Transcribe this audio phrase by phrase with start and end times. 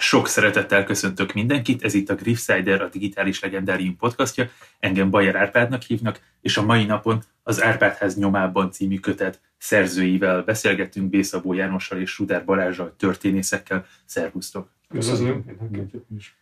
[0.00, 5.82] Sok szeretettel köszöntök mindenkit, ez itt a Griffsider, a Digitális Legendárium podcastja, engem Bajer Árpádnak
[5.82, 12.10] hívnak, és a mai napon az Árpádház nyomában című kötet szerzőivel beszélgettünk Bészabó Jánossal és
[12.10, 13.86] Sudár Balázsral, történészekkel.
[14.04, 14.70] Szervusztok!
[14.88, 15.44] Köszönöm.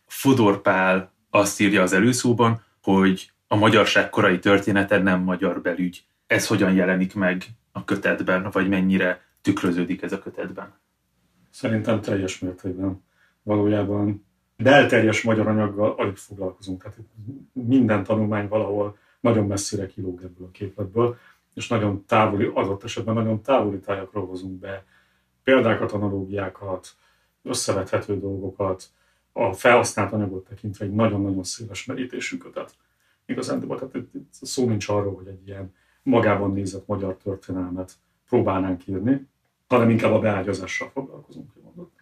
[0.07, 6.03] Fodor Pál azt írja az előszóban, hogy a magyarság korai története nem magyar belügy.
[6.27, 10.73] Ez hogyan jelenik meg a kötetben, vagy mennyire tükröződik ez a kötetben?
[11.49, 13.07] Szerintem teljes mértékben
[13.49, 14.25] valójában
[14.57, 16.81] belterjes magyar anyaggal alig foglalkozunk.
[16.81, 16.97] Tehát
[17.53, 21.17] minden tanulmány valahol nagyon messzire kilóg ebből a képletből,
[21.53, 24.85] és nagyon távoli, adott esetben nagyon távoli tájakról hozunk be
[25.43, 26.87] példákat, analógiákat,
[27.43, 28.83] összevethető dolgokat,
[29.31, 32.75] a felhasznált anyagot tekintve egy nagyon-nagyon széles merítésű kötet.
[33.25, 37.91] Igazán, de tehát itt szó nincs arról, hogy egy ilyen magában nézett magyar történelmet
[38.27, 39.27] próbálnánk írni,
[39.67, 41.98] hanem inkább a beágyazással foglalkozunk, kimondottan.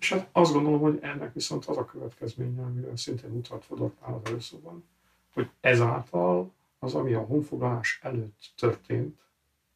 [0.00, 4.14] És hát azt gondolom, hogy ennek viszont az a következménye, amiről szintén utalt Fodor Pál
[4.14, 4.84] az előszóban,
[5.32, 9.20] hogy ezáltal az, ami a honfoglalás előtt történt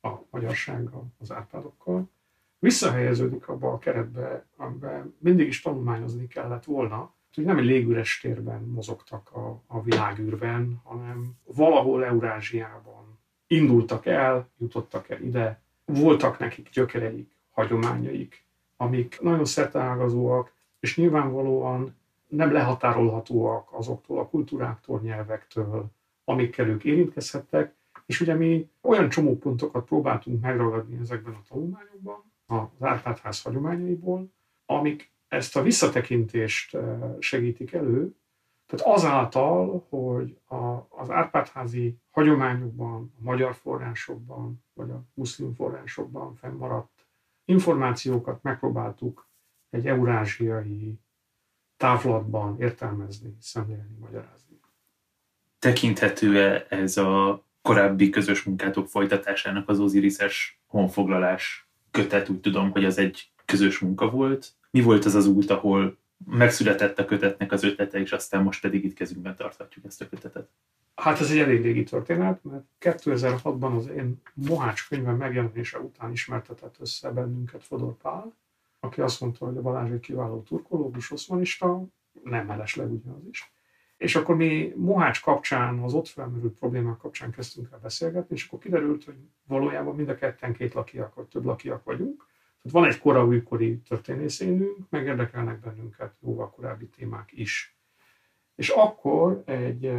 [0.01, 2.09] a magyarsággal, az árpádokkal,
[2.59, 8.63] visszahelyeződik abba a keretbe, amiben mindig is tanulmányozni kellett volna, hogy nem egy légüres térben
[8.63, 17.37] mozogtak a, a világűrben, hanem valahol Eurázsiában indultak el, jutottak el ide, voltak nekik gyökereik,
[17.51, 18.45] hagyományaik,
[18.81, 21.97] amik nagyon szerteágazóak, és nyilvánvalóan
[22.29, 25.87] nem lehatárolhatóak azoktól a kultúráktól, nyelvektől,
[26.25, 27.75] amikkel ők érintkezhettek,
[28.07, 34.33] és ugye mi olyan csomópontokat próbáltunk megragadni ezekben a tanulmányokban, az Árpádház hagyományaiból,
[34.67, 38.15] amik ezt a visszatekintést eh, segítik elő,
[38.67, 47.00] tehát azáltal, hogy a, az Árpádházi hagyományokban, a magyar forrásokban, vagy a muszlim forrásokban fennmaradt
[47.51, 49.29] információkat megpróbáltuk
[49.71, 51.01] egy eurázsiai
[51.77, 54.61] távlatban értelmezni, szemlélni, magyarázni.
[55.59, 62.29] Tekinthető-e ez a korábbi közös munkátok folytatásának az Ozirises honfoglalás kötet?
[62.29, 64.53] Úgy tudom, hogy az egy közös munka volt.
[64.71, 68.85] Mi volt az az út, ahol megszületett a kötetnek az ötlete, és aztán most pedig
[68.85, 70.49] itt kezünkben tarthatjuk ezt a kötetet?
[70.95, 76.77] Hát ez egy elég régi történet, mert 2006-ban az én Mohács könyvem megjelenése után ismertetett
[76.81, 78.35] össze bennünket Fodor Pál,
[78.81, 81.85] aki azt mondta, hogy a Balázs egy kiváló turkológus, oszmanista,
[82.23, 83.53] nem mellesleg ugyanaz is.
[83.97, 88.59] És akkor mi Mohács kapcsán, az ott felmerült problémák kapcsán kezdtünk el beszélgetni, és akkor
[88.59, 92.27] kiderült, hogy valójában mind a ketten két lakiak, vagy több lakiak vagyunk.
[92.63, 97.77] Tehát van egy kora újkori történészénünk, meg érdekelnek bennünket jóval korábbi témák is.
[98.55, 99.93] És akkor egy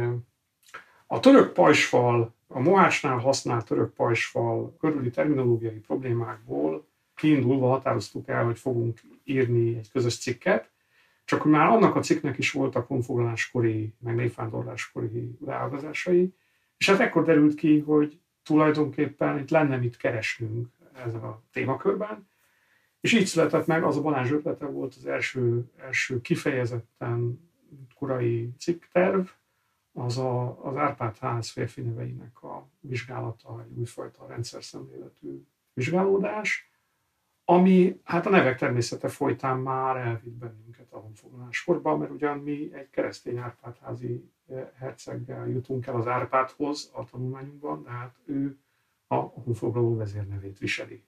[1.12, 8.58] a török pajsfal, a Mohácsnál használt török pajsfal körüli terminológiai problémákból kiindulva határoztuk el, hogy
[8.58, 10.70] fogunk írni egy közös cikket,
[11.24, 16.34] csak már annak a cikknek is voltak honfoglaláskori, meg névvándorláskori leágazásai,
[16.76, 20.68] és hát ekkor derült ki, hogy tulajdonképpen itt lenne mit keresnünk
[21.06, 22.28] ezen a témakörben,
[23.00, 27.50] és így született meg, az a Balázs ötlete volt az első, első kifejezetten
[27.94, 29.26] korai cikkterv,
[29.92, 31.80] az a, az Árpád ház férfi
[32.42, 36.70] a vizsgálata, egy újfajta rendszer szemléletű vizsgálódás,
[37.44, 42.90] ami hát a nevek természete folytán már elvitt bennünket a honfoglaláskorba, mert ugyan mi egy
[42.90, 48.58] keresztény Árpádházi eh, herceggel jutunk el az Árpádhoz a tanulmányunkban, de hát ő
[49.06, 51.04] a honfoglaló vezérnevét viseli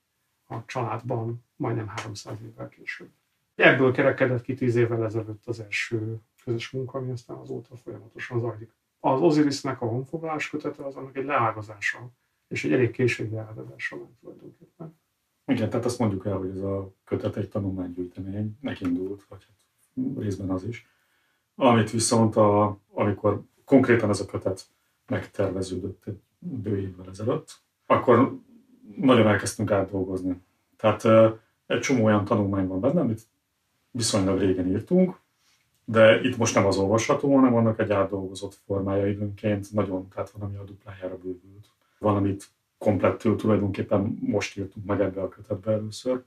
[0.47, 3.11] a családban majdnem 300 évvel később.
[3.55, 8.73] Ebből kerekedett ki 10 évvel ezelőtt az első közös munka, ami aztán azóta folyamatosan zajlik.
[9.01, 12.11] Az Osirisnek a honfoglalás kötete az annak egy leágazása,
[12.49, 14.99] és egy elég késői leágazása ment tulajdonképpen.
[15.47, 20.51] Igen, tehát azt mondjuk el, hogy ez a kötet egy tanulmánygyűjtemény, indult, vagy hát részben
[20.51, 20.87] az is,
[21.55, 24.67] amit viszont a, amikor konkrétan ez a kötet
[25.07, 28.39] megterveződött egy bő évvel ezelőtt, akkor
[28.97, 30.43] nagyon elkezdtünk átdolgozni.
[30.77, 31.05] Tehát
[31.67, 33.27] egy csomó olyan tanulmány van benne, amit
[33.91, 35.21] viszonylag régen írtunk,
[35.85, 40.49] de itt most nem az olvasható, hanem annak egy átdolgozott formája időnként nagyon, tehát van,
[40.49, 41.71] ami a duplájára bővült.
[41.99, 46.23] Van, amit komplettül tulajdonképpen most írtunk meg ebbe a kötetbe először.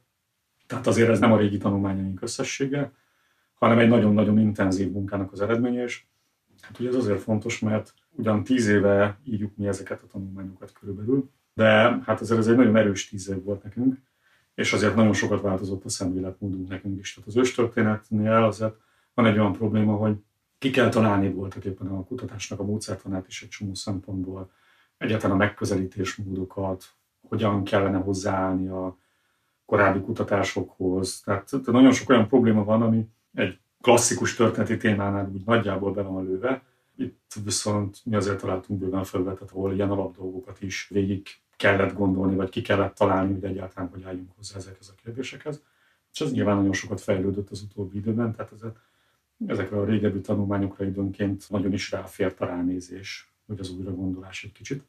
[0.68, 2.92] Tehát azért ez nem a régi tanulmányaink összessége,
[3.54, 6.04] hanem egy nagyon-nagyon intenzív munkának az eredménye, és
[6.62, 11.30] hát ugye ez azért fontos, mert ugyan tíz éve írjuk mi ezeket a tanulmányokat körülbelül,
[11.54, 13.98] de hát azért ez egy nagyon erős tíz év volt nekünk,
[14.56, 17.14] és azért nagyon sokat változott a szemléletmódunk nekünk is.
[17.14, 18.76] Tehát az őstörténetnél azért
[19.18, 20.16] van egy olyan probléma, hogy
[20.58, 24.52] ki kell találni voltak éppen a kutatásnak a módszertanát is egy csomó szempontból,
[24.98, 26.86] egyáltalán a megközelítésmódokat,
[27.28, 28.98] hogyan kellene hozzáállni a
[29.66, 31.22] korábbi kutatásokhoz.
[31.22, 36.26] Tehát nagyon sok olyan probléma van, ami egy klasszikus történeti témánál úgy nagyjából be van
[36.26, 36.62] lőve.
[36.96, 42.50] Itt viszont mi azért találtunk bőven felületet, ahol ilyen alapdolgokat is végig kellett gondolni, vagy
[42.50, 45.62] ki kellett találni, hogy egyáltalán hogy álljunk hozzá ezekhez a kérdésekhez.
[46.14, 48.76] És ez nyilván nagyon sokat fejlődött az utóbbi időben, tehát ezek,
[49.46, 54.52] ezekre a régebbi tanulmányokra időnként nagyon is ráfért a ránézés, hogy az újra gondolás egy
[54.52, 54.84] kicsit.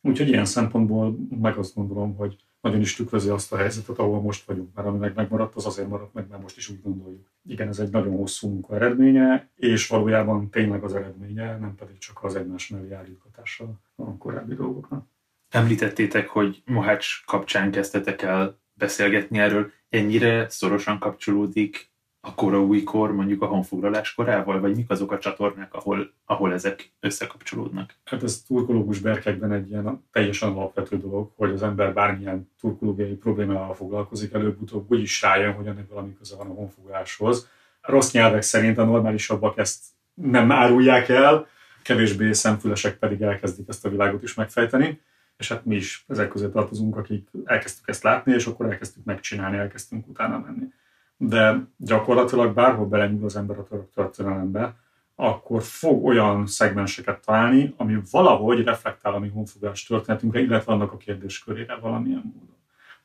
[0.00, 4.44] Úgyhogy ilyen szempontból meg azt gondolom, hogy nagyon is tükrözi azt a helyzetet, ahol most
[4.44, 4.74] vagyunk.
[4.74, 7.32] Mert ami meg megmaradt, az azért maradt meg, mert most is úgy gondoljuk.
[7.48, 12.24] Igen, ez egy nagyon hosszú munka eredménye, és valójában tényleg az eredménye, nem pedig csak
[12.24, 15.06] az egymás mellé állítgatása a korábbi dolgoknak.
[15.48, 19.70] Említettétek, hogy Mohács kapcsán kezdtetek el beszélgetni erről.
[19.88, 21.92] Ennyire szorosan kapcsolódik
[22.26, 26.92] a kora újkor, mondjuk a honfoglalás korával, vagy mik azok a csatornák, ahol, ahol ezek
[27.00, 27.94] összekapcsolódnak?
[28.04, 33.74] Hát ez turkológus berkekben egy ilyen teljesen alapvető dolog, hogy az ember bármilyen turkológiai problémával
[33.74, 37.48] foglalkozik, előbb-utóbb úgy is rájön, hogy ennek valami köze van a honfoglaláshoz.
[37.80, 39.84] Rossz nyelvek szerint a normálisabbak ezt
[40.14, 41.46] nem árulják el,
[41.82, 45.00] kevésbé szemfülesek pedig elkezdik ezt a világot is megfejteni
[45.36, 49.56] és hát mi is ezek közé tartozunk, akik elkezdtük ezt látni, és akkor elkezdtük megcsinálni,
[49.56, 50.72] elkezdtünk utána menni
[51.16, 54.76] de gyakorlatilag bárhol belenyúl az ember a török történelembe,
[55.14, 60.96] akkor fog olyan szegmenseket találni, ami valahogy reflektál a mi honfogás történetünkre, illetve annak a
[60.96, 62.56] kérdéskörére valamilyen módon.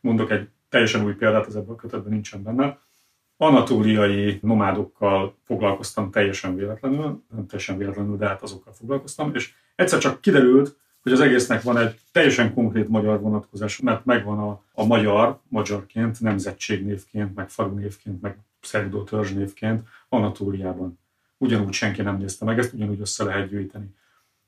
[0.02, 2.78] Mondok egy teljesen új példát, az ebben a kötetben nincsen benne.
[3.38, 10.22] Anatóliai nomádokkal foglalkoztam teljesen véletlenül, nem teljesen véletlenül, de hát azokkal foglalkoztam, és egyszer csak
[10.22, 10.78] kiderült,
[11.10, 16.20] hogy az egésznek van egy teljesen konkrét magyar vonatkozás, mert megvan a, a magyar, magyarként,
[16.20, 21.00] nemzetségnévként, meg falunévként, meg pseudo törzsnévként Anatóliában.
[21.38, 23.96] Ugyanúgy senki nem nézte meg, ezt ugyanúgy össze lehet gyűjteni.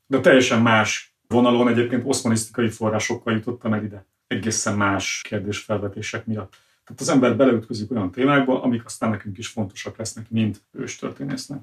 [0.06, 4.04] De teljesen más vonalon egyébként oszmanisztikai forrásokkal jutottam el ide.
[4.26, 6.50] Egészen más kérdésfelvetések miatt.
[6.84, 11.60] Tehát az ember beleütközik olyan témákba, amik aztán nekünk is fontosak lesznek, mint őstörténésznek.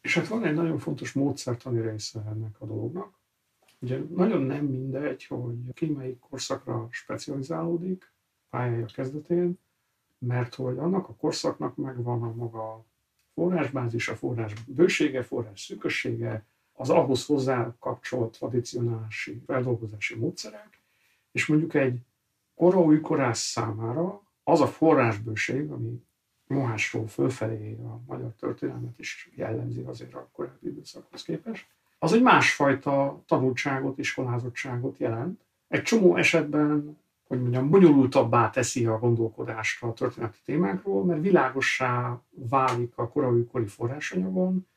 [0.00, 3.14] És hát van egy nagyon fontos módszertani része ennek a dolognak,
[3.78, 8.12] Ugye nagyon nem mindegy, hogy ki melyik korszakra specializálódik
[8.50, 9.58] pályája kezdetén,
[10.18, 12.84] mert hogy annak a korszaknak megvan a maga
[13.34, 20.80] forrásbázis, a forrás bősége, forrás szűkössége, az ahhoz hozzá kapcsolt tradicionális feldolgozási módszerek,
[21.32, 21.98] és mondjuk egy
[22.54, 26.04] kora újkorász számára az a forrásbőség, ami
[26.46, 31.66] Mohásról fölfelé a magyar történelmet is jellemzi azért a korábbi időszakhoz képest,
[32.06, 35.40] az egy másfajta tanultságot, iskolázottságot jelent.
[35.68, 42.92] Egy csomó esetben, hogy mondjam, bonyolultabbá teszi a gondolkodást a történeti témákról, mert világossá válik
[42.96, 44.68] a korai forrásanyagon,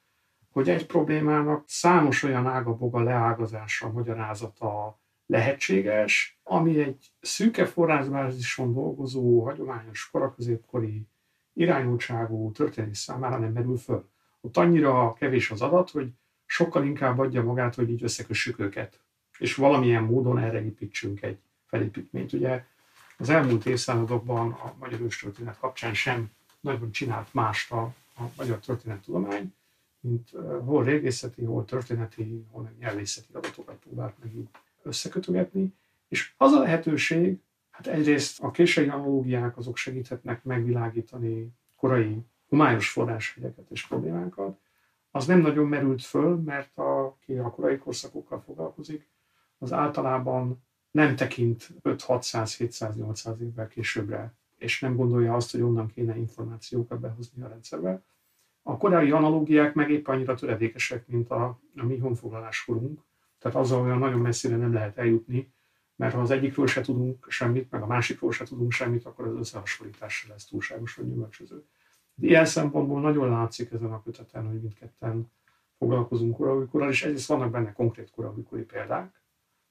[0.52, 10.10] hogy egy problémának számos olyan ágaboga leágazása, magyarázata lehetséges, ami egy szűke forrásbázison dolgozó, hagyományos
[10.12, 11.08] koraközépkori
[11.54, 14.10] irányultságú történet számára nem merül föl.
[14.42, 16.12] Ott annyira kevés az adat, hogy
[16.50, 19.00] sokkal inkább adja magát, hogy így összekössük őket,
[19.38, 22.34] és valamilyen módon erre építsünk egy felépítményt.
[22.34, 22.66] Ugye
[23.18, 27.82] az elmúlt évszázadokban a magyar őstörténet kapcsán sem nagyon csinált mást a,
[28.16, 29.54] a magyar történettudomány,
[30.00, 30.30] mint
[30.66, 34.50] hol régészeti, hol történeti, hol nyelvészeti adatokat próbált meg így
[34.84, 35.74] összekötögetni.
[36.08, 37.38] És az a lehetőség,
[37.70, 44.60] hát egyrészt a késői analógiák azok segíthetnek megvilágítani korai humályos forráshegyeket és problémákat,
[45.12, 49.10] az nem nagyon merült föl, mert aki a korai korszakokkal foglalkozik,
[49.58, 57.00] az általában nem tekint 5-600-700-800 évvel későbbre, és nem gondolja azt, hogy onnan kéne információkat
[57.00, 58.04] behozni a rendszerbe.
[58.62, 63.02] A korábbi analógiák meg épp annyira töredékesek, mint a, a mi honfoglaláskorunk,
[63.40, 65.54] tehát azzal olyan nagyon messzire nem lehet eljutni,
[65.96, 69.36] mert ha az egyikről se tudunk semmit, meg a másikról se tudunk semmit, akkor az
[69.36, 71.66] összehasonlítás lesz túlságosan gyümölcsöző.
[72.22, 75.32] Ilyen szempontból nagyon látszik ezen a köteten, hogy mindketten
[75.78, 79.22] foglalkozunk koraújkorral, és egyrészt vannak benne konkrét koraújkori példák,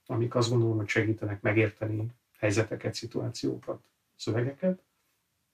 [0.06, 2.06] amik azt gondolom, hogy segítenek megérteni
[2.38, 3.80] helyzeteket, szituációkat,
[4.16, 4.82] szövegeket.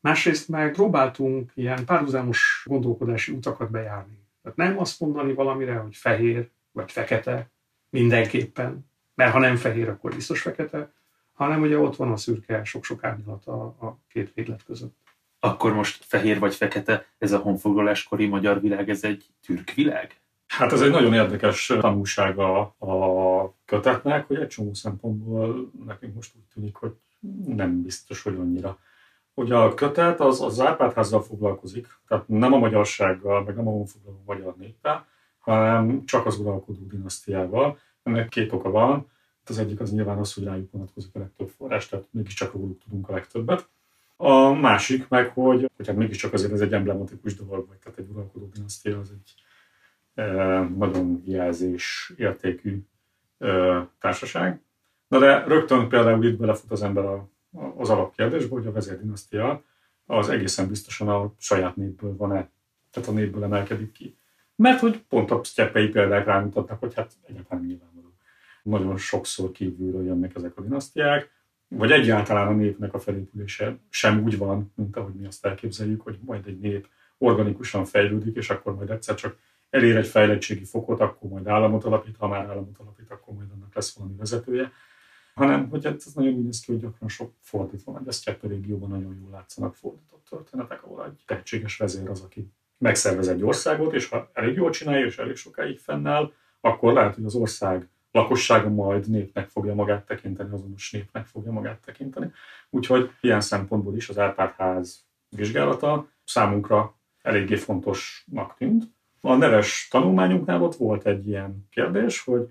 [0.00, 4.18] Másrészt meg próbáltunk ilyen párhuzamos gondolkodási utakat bejárni.
[4.42, 7.50] Tehát nem azt mondani valamire, hogy fehér vagy fekete
[7.90, 10.92] mindenképpen, mert ha nem fehér, akkor biztos fekete,
[11.32, 15.03] hanem ugye ott van a szürke sok-sok árnyalat a, a két véglet között
[15.44, 20.20] akkor most fehér vagy fekete, ez a honfoglaláskori magyar világ, ez egy türk világ?
[20.46, 26.42] Hát ez egy nagyon érdekes tanulsága a kötetnek, hogy egy csomó szempontból nekünk most úgy
[26.54, 26.92] tűnik, hogy
[27.46, 28.78] nem biztos, hogy annyira.
[29.34, 34.22] Hogy a kötet az, az Árpádházzal foglalkozik, tehát nem a magyarsággal, meg nem a honfoglaló
[34.26, 35.06] magyar néppel,
[35.38, 37.78] hanem csak az uralkodó dinasztiával.
[38.02, 39.10] Ennek két oka van.
[39.46, 43.08] Az egyik az nyilván az, hogy rájuk vonatkozik a legtöbb forrás, tehát mégiscsak róluk tudunk
[43.08, 43.68] a legtöbbet.
[44.16, 48.08] A másik meg, hogy, hogy hát mégiscsak azért ez egy emblematikus dolog, vagy tehát egy
[48.10, 49.34] uralkodó dinasztia az egy
[50.14, 50.24] e,
[50.62, 52.82] nagyon jelzés értékű
[53.38, 53.48] e,
[53.98, 54.60] társaság.
[55.08, 57.28] Na de rögtön például itt belefut az ember a,
[57.76, 59.62] az alapkérdésbe, hogy a vezérdinasztia
[60.06, 62.50] az egészen biztosan a saját népből van-e,
[62.90, 64.16] tehát a népből emelkedik ki.
[64.56, 68.14] Mert hogy pont a sztyeppei példák rámutatnak, hogy hát egyáltalán nyilvánvaló.
[68.62, 71.30] Nagyon sokszor kívülről jönnek ezek a dinasztiák,
[71.68, 76.18] vagy egyáltalán a népnek a felépülése sem úgy van, mint ahogy mi azt elképzeljük, hogy
[76.24, 79.36] majd egy nép organikusan fejlődik, és akkor majd egyszer csak
[79.70, 83.74] elér egy fejlettségi fokot, akkor majd államot alapít, ha már államot alapít, akkor majd annak
[83.74, 84.72] lesz valami vezetője.
[85.34, 88.48] Hanem, hogy hát ez nagyon úgy néz ki, hogy gyakran sok fordítva van, a Sztyeppe
[88.48, 93.92] régióban nagyon jól látszanak fordított történetek, ahol egy tehetséges vezér az, aki megszervez egy országot,
[93.92, 98.68] és ha elég jól csinálja, és elég sokáig fennáll, akkor lehet, hogy az ország lakossága
[98.68, 102.30] majd népnek fogja magát tekinteni, azonos népnek fogja magát tekinteni.
[102.70, 108.84] Úgyhogy ilyen szempontból is az Árpád-ház vizsgálata számunkra eléggé fontosnak tűnt.
[109.20, 112.48] A neves tanulmányunknál ott volt egy ilyen kérdés, hogy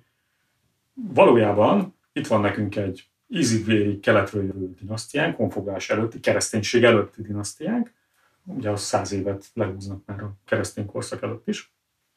[0.93, 7.93] valójában itt van nekünk egy ízigvéri keletről jövő dinasztiánk, konfogás előtti, kereszténység előtti dinasztiánk,
[8.46, 11.74] ugye az száz évet lehúznak már a keresztény korszak előtt is,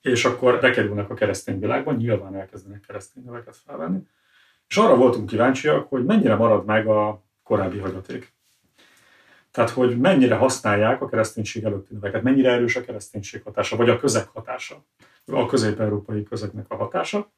[0.07, 3.99] és akkor bekerülnek a keresztény világba, nyilván elkezdenek keresztény neveket felvenni,
[4.69, 8.35] és arra voltunk kíváncsiak, hogy mennyire marad meg a korábbi hagyaték.
[9.51, 13.99] Tehát, hogy mennyire használják a kereszténység előtti neveket, mennyire erős a kereszténység hatása, vagy a
[13.99, 14.85] közeg hatása,
[15.27, 17.33] a közép-európai közegnek a hatása.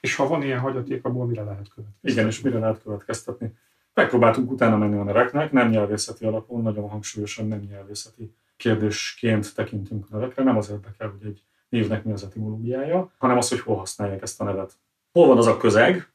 [0.00, 2.10] És ha van ilyen hagyaték, abból mire lehet következtetni?
[2.10, 3.52] Igen, és mire lehet következtetni.
[3.94, 10.16] Megpróbáltunk utána menni a neveknek, nem nyelvészeti alapon, nagyon hangsúlyosan nem nyelvészeti kérdésként tekintünk a
[10.16, 14.22] nevekre, nem az érdekel, hogy egy névnek mi az etimológiája, hanem az, hogy hol használják
[14.22, 14.72] ezt a nevet.
[15.12, 16.08] Hol van az a közeg,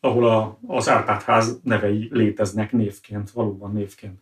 [0.00, 4.20] ahol a, az Árpádház nevei léteznek névként, valóban névként.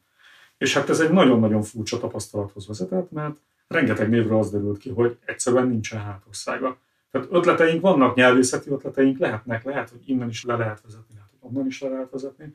[0.58, 3.34] És hát ez egy nagyon-nagyon furcsa tapasztalathoz vezetett, mert
[3.68, 6.78] rengeteg névről az derült ki, hogy egyszerűen nincsen hátországa.
[7.10, 11.50] Tehát ötleteink vannak, nyelvészeti ötleteink lehetnek, lehet, hogy innen is le lehet vezetni, lehet, hogy
[11.50, 12.54] onnan is le lehet vezetni,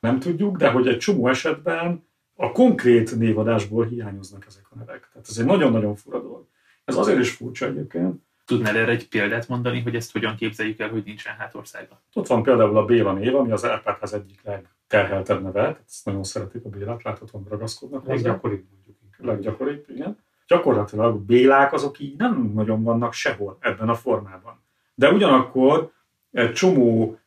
[0.00, 2.06] nem tudjuk, de hogy egy csomó esetben
[2.36, 5.08] a konkrét névadásból hiányoznak ezek a nevek.
[5.12, 6.46] Tehát ez egy nagyon-nagyon fura dolog.
[6.88, 8.22] Ez azért is furcsa egyébként.
[8.44, 12.02] Tudnál erre egy példát mondani, hogy ezt hogyan képzeljük el, hogy nincsen hátországa?
[12.12, 16.24] Ott van például a Béla név, ami az Árpádház egyik legterheltebb neve, tehát ezt nagyon
[16.24, 18.12] szeretik a Bélát, láthatóan ragaszkodnak hozzá.
[18.12, 19.26] Leggyakoribb mondjuk inkább.
[19.26, 20.18] Leggyakoribb, igen.
[20.46, 24.62] Gyakorlatilag Bélák azok így nem nagyon vannak sehol ebben a formában.
[24.94, 25.92] De ugyanakkor
[26.30, 27.18] egy csomó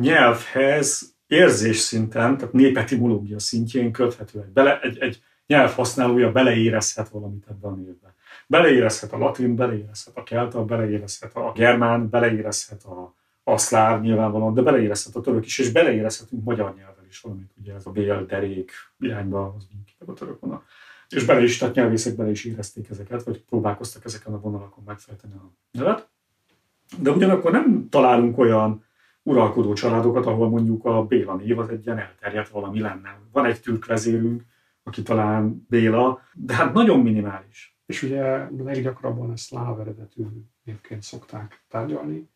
[0.00, 4.52] nyelvhez érzés szinten, tehát népetimológia szintjén köthetőek.
[4.52, 8.14] Bele, egy, egy nyelvhasználója beleérezhet valamit ebben a névben.
[8.50, 14.62] Beleérezhet a latin, beleérezhet a kelta, beleérezhet a germán, beleérezhet a, a szláv nyilvánvalóan, de
[14.62, 18.70] beleérezhet a török is, és beleérezhetünk magyar nyelven is valamit, ugye ez a bél, derék
[18.98, 19.66] irányba, az
[20.06, 20.62] a török vonal.
[21.08, 25.34] És bele is, tehát nyelvészek bele is érezték ezeket, vagy próbálkoztak ezeken a vonalakon megfejteni
[25.34, 26.08] a nevet.
[26.98, 28.84] De ugyanakkor nem találunk olyan
[29.22, 33.18] uralkodó családokat, ahol mondjuk a Béla név az egy ilyen elterjedt valami lenne.
[33.32, 34.42] Van egy türk vezérünk,
[34.82, 37.77] aki talán Béla, de hát nagyon minimális.
[37.88, 40.26] És ugye leggyakrabban ezt szláv eredetű
[40.62, 42.28] névként szokták tárgyalni,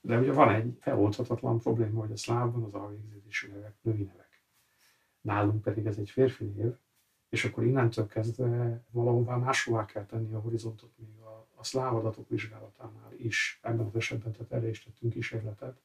[0.00, 4.42] de ugye van egy feloldhatatlan probléma, hogy a szlávban az alvégződésű nevek női nevek.
[5.20, 6.74] Nálunk pedig ez egy férfi név,
[7.28, 12.28] és akkor innentől kezdve valahová máshová kell tenni a horizontot még a, a szláv adatok
[12.28, 13.58] vizsgálatánál is.
[13.62, 15.80] Ebben az esetben tehát erre is tettünk kísérletet,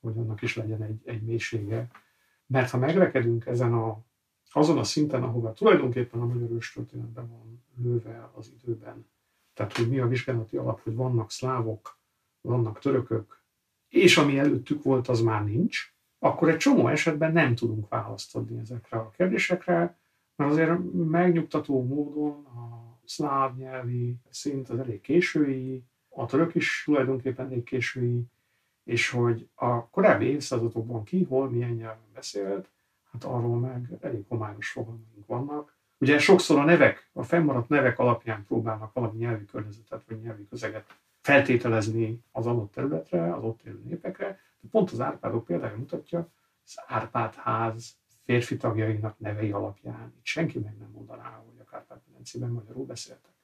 [0.00, 1.88] hogy annak is legyen egy, egy mélysége.
[2.46, 4.04] Mert ha megrekedünk ezen a,
[4.52, 9.06] azon a szinten, ahova tulajdonképpen a magyar történetben van lőve az időben,
[9.54, 11.98] tehát hogy mi a vizsgálati alap, hogy vannak szlávok,
[12.40, 13.42] vannak törökök,
[13.88, 18.58] és ami előttük volt, az már nincs, akkor egy csomó esetben nem tudunk választ adni
[18.58, 19.98] ezekre a kérdésekre,
[20.36, 27.46] mert azért megnyugtató módon a szláv nyelvi szint az elég késői, a török is tulajdonképpen
[27.46, 28.24] elég késői,
[28.84, 32.70] és hogy a korábbi évszázadokban ki, hol, milyen nyelven beszélt,
[33.10, 35.75] hát arról meg elég homályos fogalmaink vannak.
[35.98, 40.96] Ugye sokszor a nevek, a fennmaradt nevek alapján próbálnak valami nyelvi környezetet vagy nyelvi közeget
[41.20, 44.40] feltételezni az adott területre, az ott élő népekre.
[44.60, 46.28] De pont az Árpádok példája mutatja,
[46.64, 52.50] az Árpád ház férfi tagjainak nevei alapján itt senki meg nem mondaná, hogy a Kárpát-medencében
[52.50, 53.34] magyarul beszéltek.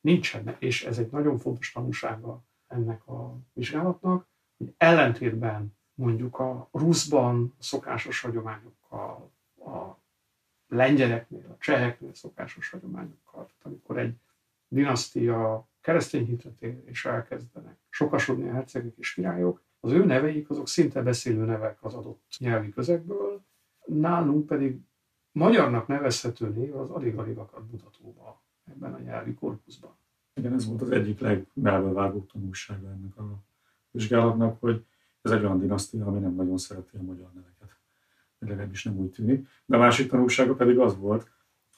[0.00, 7.54] Nincsen, és ez egy nagyon fontos tanulsága ennek a vizsgálatnak, hogy ellentétben mondjuk a Ruszban
[7.58, 10.01] a szokásos hagyományokkal, a
[10.72, 13.46] lengyeleknél, a cseheknél szokásos hagyományokkal.
[13.46, 14.14] Tehát amikor egy
[14.68, 20.68] dinasztia keresztény hitre tér és elkezdenek sokasodni a hercegek és királyok, az ő neveik azok
[20.68, 23.44] szinte beszélő nevek az adott nyelvi közegből,
[23.84, 24.80] nálunk pedig
[25.32, 29.96] magyarnak nevezhető név az alig-alig akad mutatóba ebben a nyelvi korpuszban.
[30.34, 33.42] Igen, ez volt az egyik legmelbevágóbb tanulsága ennek a
[33.90, 34.84] vizsgálatnak, hogy
[35.22, 37.80] ez egy olyan dinasztia, ami nem nagyon szereti a magyar neveket.
[38.48, 39.48] Legalábbis nem úgy tűnik.
[39.64, 41.30] De a másik tanulsága pedig az volt,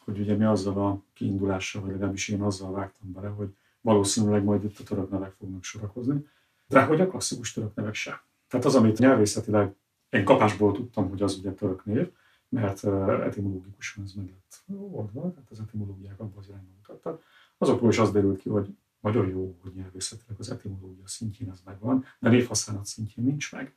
[0.04, 4.64] hogy ugye mi azzal a kiindulással, vagy legalábbis én azzal vágtam bele, hogy valószínűleg majd
[4.64, 6.26] itt a török nevek fognak sorakozni,
[6.66, 8.16] de hogy a klasszikus török nevek sem.
[8.48, 9.74] Tehát az, amit nyelvészetileg
[10.08, 12.10] én kapásból tudtam, hogy az ugye török név,
[12.48, 17.22] mert etimológikusan ez meg lett oldva, tehát az etimológiák abban az irányba mutattak.
[17.58, 22.04] Azokról is az derült ki, hogy nagyon jó, hogy nyelvészetileg az etimológia szintjén ez megvan,
[22.18, 23.74] de névhasználat szintjén nincs meg.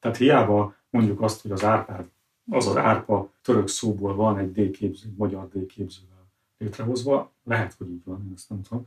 [0.00, 2.10] Tehát hiába mondjuk azt, hogy az árpád,
[2.50, 6.14] az az árpa török szóból van egy D-képző, egy magyar D-képzővel
[6.58, 8.86] létrehozva, lehet, hogy így van, én ezt nem tudom,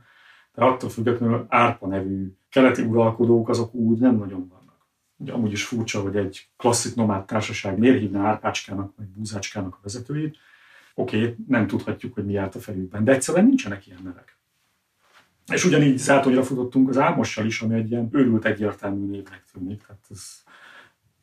[0.54, 4.86] de attól függetlenül árpa nevű keleti uralkodók azok úgy nem nagyon vannak.
[5.16, 9.78] Ugye amúgy is furcsa, hogy egy klasszik nomád társaság miért hívná árpácskának vagy búzácskának a
[9.82, 10.36] vezetőjét.
[10.94, 14.38] Oké, okay, nem tudhatjuk, hogy mi járt a fejükben, de egyszerűen nincsenek ilyen nevek.
[15.52, 19.86] És ugyanígy zátonyra futottunk az álmossal is, ami egy ilyen őrült egyértelmű névnek tűnik.
[19.86, 20.42] Tehát ez...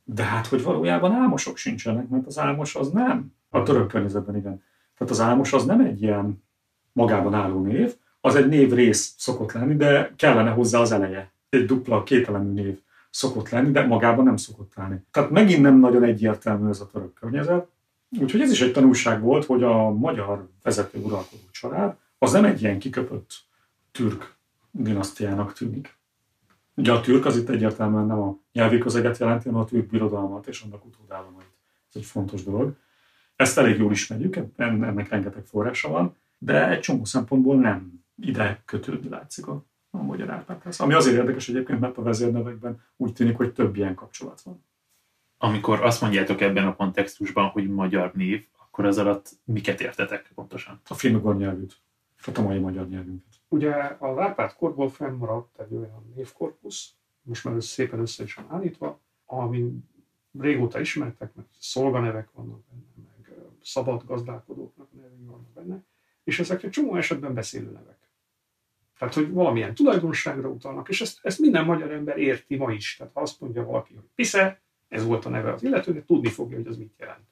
[0.08, 3.34] De hát, hogy valójában álmosok sincsenek, mert az álmos az nem.
[3.50, 4.64] A török környezetben igen.
[4.98, 6.44] Tehát az álmos az nem egy ilyen
[6.92, 11.32] magában álló név, az egy név rész szokott lenni, de kellene hozzá az eleje.
[11.50, 15.06] Egy dupla, kételemű név szokott lenni, de magában nem szokott állni.
[15.12, 17.68] Tehát megint nem nagyon egyértelmű ez a török környezet.
[18.20, 22.62] Úgyhogy ez is egy tanulság volt, hogy a magyar vezető uralkodó család az nem egy
[22.62, 23.34] ilyen kiköpött
[23.92, 24.36] türk
[24.72, 25.98] dinasztiának tűnik.
[26.76, 30.48] Ugye a türk az itt egyértelműen nem a nyelvi közeget jelenti, hanem a türk birodalmat
[30.48, 31.54] és annak utódállomait.
[31.90, 32.76] Ez egy fontos dolog.
[33.36, 39.10] Ezt elég jól ismerjük, ennek rengeteg forrása van, de egy csomó szempontból nem ide kötődni
[39.10, 40.80] látszik a, a magyar Árpádház.
[40.80, 44.64] Ami azért érdekes egyébként, mert a vezérnevekben úgy tűnik, hogy több ilyen kapcsolat van.
[45.38, 50.82] Amikor azt mondjátok ebben a kontextusban, hogy magyar név, akkor az alatt miket értetek pontosan?
[50.88, 51.78] A finnugor nyelvűt,
[52.24, 53.34] tehát a mai magyar nyelvünket.
[53.56, 59.02] Ugye az Árpád korból fennmaradt egy olyan névkorpusz, most már szépen össze is van állítva,
[59.26, 59.72] ami
[60.40, 65.84] régóta ismertek, mert szolganevek vannak benne, meg szabad gazdálkodóknak nevei vannak benne,
[66.24, 68.10] és ezek egy csomó esetben beszélő nevek.
[68.98, 72.96] Tehát, hogy valamilyen tulajdonságra utalnak, és ezt, ezt minden magyar ember érti ma is.
[72.96, 76.58] Tehát ha azt mondja valaki, hogy pisze, ez volt a neve az illetőnek, tudni fogja,
[76.58, 77.28] hogy az mit jelent.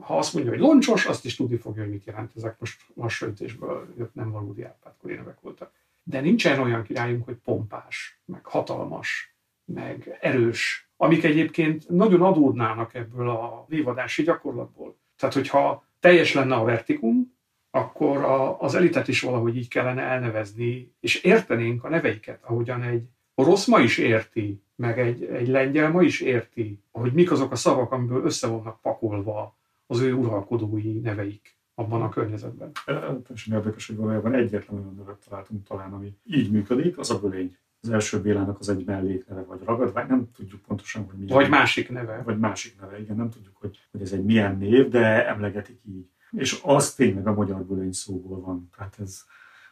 [0.00, 2.32] Ha azt mondja, hogy loncsos, azt is tudni fogja, hogy mit jelent.
[2.36, 5.72] Ezek most lassan öntésből jött nem valódi árpátkori nevek voltak.
[6.02, 13.28] De nincsen olyan királyunk, hogy pompás, meg hatalmas, meg erős, amik egyébként nagyon adódnának ebből
[13.28, 14.96] a névadási gyakorlatból.
[15.16, 17.38] Tehát, hogyha teljes lenne a vertikum,
[17.70, 23.02] akkor a, az elitet is valahogy így kellene elnevezni, és értenénk a neveiket, ahogyan egy
[23.34, 27.56] orosz ma is érti, meg egy, egy lengyel ma is érti, hogy mik azok a
[27.56, 29.58] szavak, amiből össze vannak pakolva
[29.90, 32.70] az ő uralkodói neveik abban a környezetben.
[32.84, 37.56] Teljesen érdekes, hogy valójában egyetlen olyan nevet találtunk talán, ami így működik, az a bölény.
[37.82, 41.36] Az első Bélának az egy mellékneve, vagy ragadvány, nem tudjuk pontosan, hogy milyen.
[41.36, 42.22] Vagy másik neve.
[42.24, 46.08] Vagy másik neve, igen, nem tudjuk, hogy, hogy ez egy milyen név, de emlegetik így
[46.30, 48.68] és az tényleg a magyar bölény szóból van.
[48.76, 49.24] Tehát ez,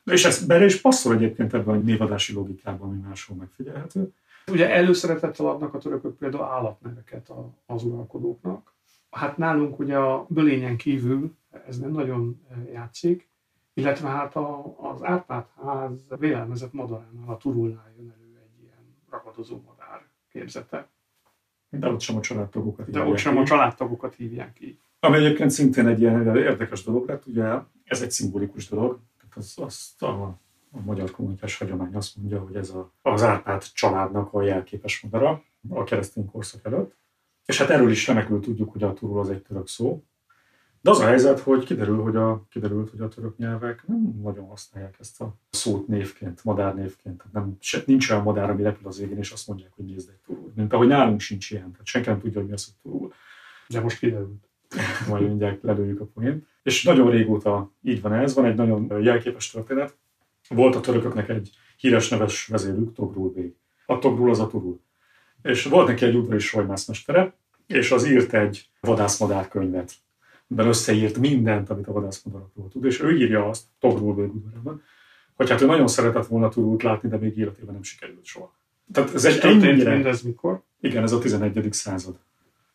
[0.05, 4.13] és ez bele is passzol egyébként ebben a névadási logikában, ami máshol megfigyelhető.
[4.47, 7.33] Ugye előszeretettel adnak a törökök például állatneveket
[7.67, 8.77] az uralkodóknak.
[9.11, 13.29] Hát nálunk ugye a bölényen kívül ez nem nagyon e, játszik,
[13.75, 19.61] illetve hát a, az Árpád ház vélelmezett madaránál, a turulnál jön elő egy ilyen ragadozó
[19.67, 20.89] madár képzete.
[21.71, 24.79] De ott sem a családtagokat De ott sem a családtagokat hívják így.
[25.01, 29.55] Ami egyébként szintén egy ilyen érdekes dolog lett, ugye ez egy szimbolikus dolog, tehát az,
[29.57, 30.13] az a,
[30.71, 35.43] a magyar kommunitás hagyomány azt mondja, hogy ez a, az Árpád családnak a jelképes madara
[35.69, 36.97] a keresztény korszak előtt.
[37.49, 40.05] És hát erről is remekül tudjuk, hogy a turul az egy török szó.
[40.81, 44.47] De az a helyzet, hogy kiderül, hogy a, kiderült, hogy a török nyelvek nem nagyon
[44.47, 47.17] használják ezt a szót névként, madárnévként.
[47.17, 50.09] Tehát nem, se, nincs olyan madár, ami repül az égén, és azt mondják, hogy nézd
[50.09, 50.53] egy turul.
[50.55, 53.13] Mint ahogy nálunk sincs ilyen, tehát senki nem tudja, hogy mi az, hogy turul.
[53.69, 54.49] De most kiderült
[55.09, 56.47] majd mindjárt lelőjük a poént.
[56.63, 59.97] És nagyon régóta így van ez, van egy nagyon jelképes történet.
[60.49, 63.55] Volt a törököknek egy híres neves vezérük, Togrul Bég.
[63.87, 64.81] A Togrul az a Turul.
[65.43, 67.35] És volt neki egy udvari sajmászmestere,
[67.67, 69.93] és az írt egy vadászmadár könyvet,
[70.49, 74.83] amiben összeírt mindent, amit a vadászmadarakról tud, és ő írja azt, Togrul Bég udvarában,
[75.35, 78.57] hogy hát ő nagyon szeretett volna Turult látni, de még életében nem sikerült soha.
[78.93, 79.93] Tehát ez egy ennyire...
[79.93, 80.63] mindez mikor?
[80.81, 81.73] Igen, ez a 11.
[81.73, 82.19] század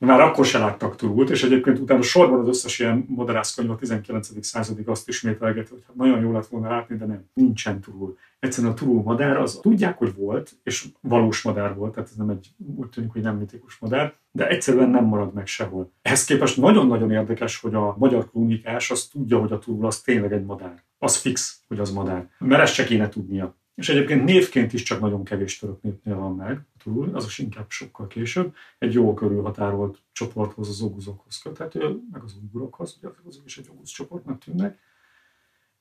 [0.05, 3.75] már akkor se láttak turult, és egyébként utána sorban az összes ilyen moderász könyv a
[3.75, 4.45] 19.
[4.45, 8.17] századig azt ismételgeti, hogy hát nagyon jó lett volna látni, de nem, nincsen turul.
[8.39, 12.29] Egyszerűen a turul madár, az tudják, hogy volt, és valós madár volt, tehát ez nem
[12.29, 15.91] egy, úgy tűnik, hogy nem mitikus madár, de egyszerűen nem marad meg sehol.
[16.01, 20.33] Ehhez képest nagyon-nagyon érdekes, hogy a magyar krónikás az tudja, hogy a turul az tényleg
[20.33, 20.83] egy madár.
[20.97, 22.29] Az fix, hogy az madár.
[22.39, 23.55] Mert ezt se kéne tudnia.
[23.75, 27.69] És egyébként névként is csak nagyon kevés török népnél van meg túl, az is inkább
[27.69, 28.55] sokkal később.
[28.77, 33.89] Egy jó körülhatárolt csoporthoz, az oguzokhoz köthető, meg az ugurokhoz, ugye azok is egy ogusz
[33.89, 34.79] csoportnak tűnnek.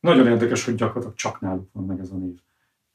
[0.00, 2.38] Nagyon érdekes, hogy gyakorlatilag csak náluk van meg ez a név.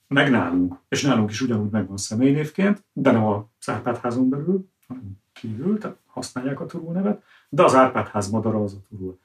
[0.08, 0.80] Meg nálunk.
[0.90, 6.60] És nálunk is ugyanúgy megvan személynévként, de nem a Árpádházon belül, hanem kívül, tehát használják
[6.60, 9.20] a turul nevet, de az Árpádház madara az a turul.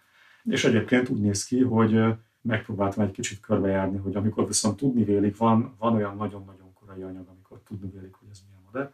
[0.45, 5.37] És egyébként úgy néz ki, hogy megpróbáltam egy kicsit körbejárni, hogy amikor viszont tudni vélik,
[5.37, 8.93] van, van olyan nagyon-nagyon korai anyag, amikor tudni vélik, hogy ez milyen modell,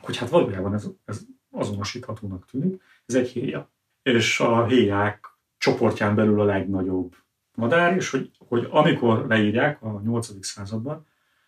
[0.00, 3.70] hogy hát valójában ez, ez azonosíthatónak tűnik, ez egy héja.
[4.02, 5.26] És a héják
[5.58, 7.16] csoportján belül a legnagyobb
[7.54, 10.44] madár, és hogy, hogy amikor leírják a 8.
[10.46, 11.06] században,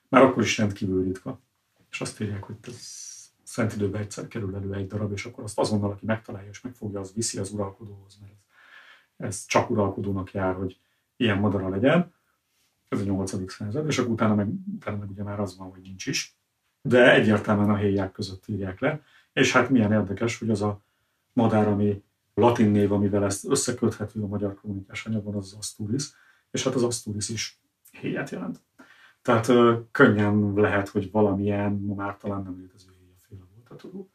[0.08, 1.40] már akkor is rendkívül ritka.
[1.90, 3.10] És azt írják, hogy ez
[3.42, 7.00] szent időben egyszer kerül elő egy darab, és akkor azt azonnal, aki megtalálja és megfogja,
[7.00, 8.34] az viszi az uralkodóhoz, mert
[9.16, 10.78] ez csak uralkodónak jár, hogy
[11.16, 12.14] ilyen madara legyen.
[12.88, 13.52] Ez a 8.
[13.52, 16.41] század, és akkor utána meg, utána meg ugye már az van, hogy nincs is.
[16.82, 19.02] De egyértelműen a héják között írják le.
[19.32, 20.80] És hát milyen érdekes, hogy az a
[21.32, 22.02] madár, ami
[22.34, 26.04] latin név, amivel ezt összeköthető a magyar kommunikás anyagban, az az Asturis,
[26.50, 28.60] és hát az Asturis is héját jelent.
[29.22, 34.10] Tehát ö, könnyen lehet, hogy valamilyen, ma már talán nem létező héjaféle volt a tudó.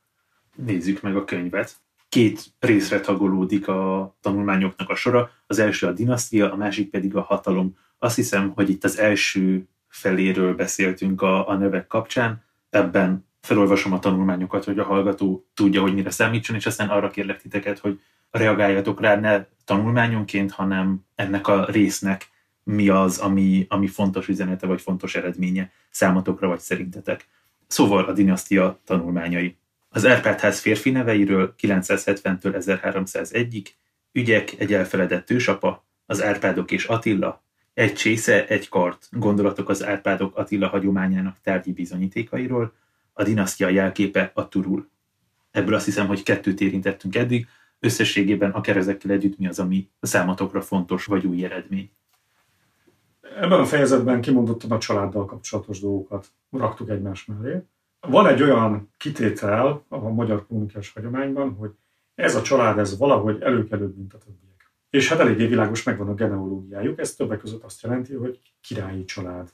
[0.55, 1.75] Nézzük meg a könyvet
[2.09, 5.29] két részre tagolódik a tanulmányoknak a sora.
[5.47, 7.77] Az első a dinasztia, a másik pedig a hatalom.
[7.97, 12.43] Azt hiszem, hogy itt az első feléről beszéltünk a, a nevek kapcsán.
[12.69, 17.41] Ebben felolvasom a tanulmányokat, hogy a hallgató tudja, hogy mire számítson, és aztán arra kérlek
[17.41, 17.99] titeket, hogy
[18.31, 22.29] reagáljatok rá ne tanulmányonként, hanem ennek a résznek
[22.63, 27.27] mi az, ami, ami fontos üzenete vagy fontos eredménye számotokra vagy szerintetek.
[27.67, 29.57] Szóval a dinasztia tanulmányai.
[29.89, 33.65] Az Árpád-ház férfi neveiről 970-től 1301-ig,
[34.11, 37.46] ügyek, egy elfeledett ősapa, az Árpádok és Attila,
[37.77, 42.73] egy csésze, egy kart, gondolatok az Árpádok Attila hagyományának tárgyi bizonyítékairól,
[43.13, 44.89] a dinasztia jelképe a turul.
[45.51, 47.47] Ebből azt hiszem, hogy kettőt érintettünk eddig,
[47.79, 51.91] összességében akár ezekkel együtt mi az, ami a számatokra fontos vagy új eredmény.
[53.21, 57.61] Ebben a fejezetben kimondottan a családdal kapcsolatos dolgokat raktuk egymás mellé.
[57.99, 61.71] Van egy olyan kitétel a magyar krónikás hagyományban, hogy
[62.15, 64.56] ez a család ez valahogy előkelőbb, mint a többiek.
[64.97, 69.49] És hát eléggé világos megvan a genealógiájuk, ez többek között azt jelenti, hogy királyi család,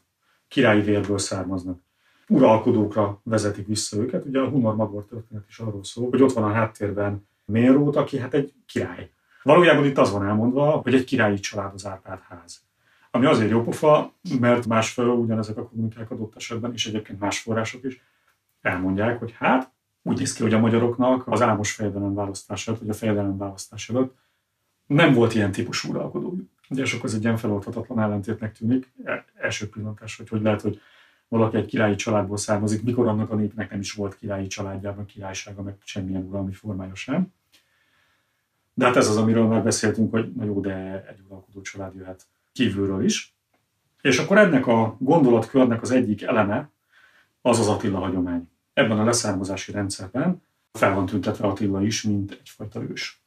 [0.47, 1.79] királyi vérből származnak.
[2.27, 4.25] Uralkodókra vezetik vissza őket.
[4.25, 8.17] Ugye a Hunor Magor történet is arról szól, hogy ott van a háttérben Mérót, aki
[8.17, 9.11] hát egy király.
[9.43, 12.61] Valójában itt az van elmondva, hogy egy királyi család az Árpád ház.
[13.11, 17.83] Ami azért jó pofa, mert másfelől ugyanezek a kommunikák adott esetben, és egyébként más források
[17.83, 18.01] is
[18.61, 19.71] elmondják, hogy hát
[20.03, 23.89] úgy néz ki, hogy a magyaroknak az álmos fejedelem választás előtt, vagy a fejedelem választás
[23.89, 24.21] előtt
[24.93, 26.35] nem volt ilyen típusú uralkodó.
[26.69, 28.91] Ugye, akkor ez egy ilyen feloldhatatlan ellentétnek tűnik.
[29.03, 30.81] E, első pillantás, hogy hogy lehet, hogy
[31.27, 35.61] valaki egy királyi családból származik, mikor annak a népnek nem is volt királyi családjában királysága,
[35.61, 37.33] meg semmilyen uralmi formája sem.
[38.73, 42.25] De hát ez az, amiről már beszéltünk, hogy na jó, de egy uralkodó család jöhet
[42.51, 43.35] kívülről is.
[44.01, 46.69] És akkor ennek a gondolatkörnek az egyik eleme
[47.41, 52.81] az az Attila hagyomány ebben a leszármazási rendszerben fel van tüntetve Attila is, mint egyfajta
[52.81, 53.22] ős.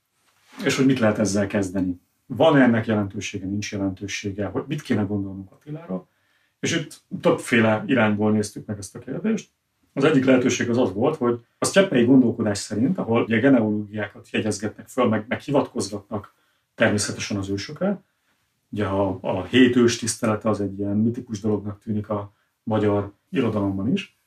[0.64, 2.01] És hogy mit lehet ezzel kezdeni?
[2.27, 6.09] Van-e ennek jelentősége, nincs jelentősége, hogy mit kéne gondolnunk Attilára?
[6.61, 9.51] És itt többféle irányból néztük meg ezt a kérdést.
[9.92, 14.88] Az egyik lehetőség az az volt, hogy a sztyeppei gondolkodás szerint, ahol ugye genealógiákat jegyezgetnek
[14.88, 16.35] föl, meg, meg hivatkozgatnak
[16.75, 18.03] természetesen az ősökre,
[18.69, 23.92] ugye a, a hét ős tisztelete az egy ilyen mitikus dolognak tűnik a magyar irodalomban
[23.92, 24.19] is,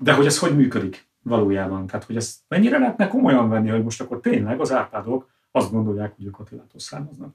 [0.00, 1.86] de hogy ez hogy működik valójában?
[1.86, 6.14] Tehát, hogy ezt mennyire lehetne komolyan venni, hogy most akkor tényleg az árpádok azt gondolják,
[6.16, 7.34] hogy ők Attilától származnak.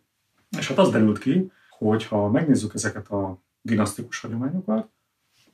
[0.58, 4.88] És hát az derült ki, hogy ha megnézzük ezeket a dinasztikus hagyományokat,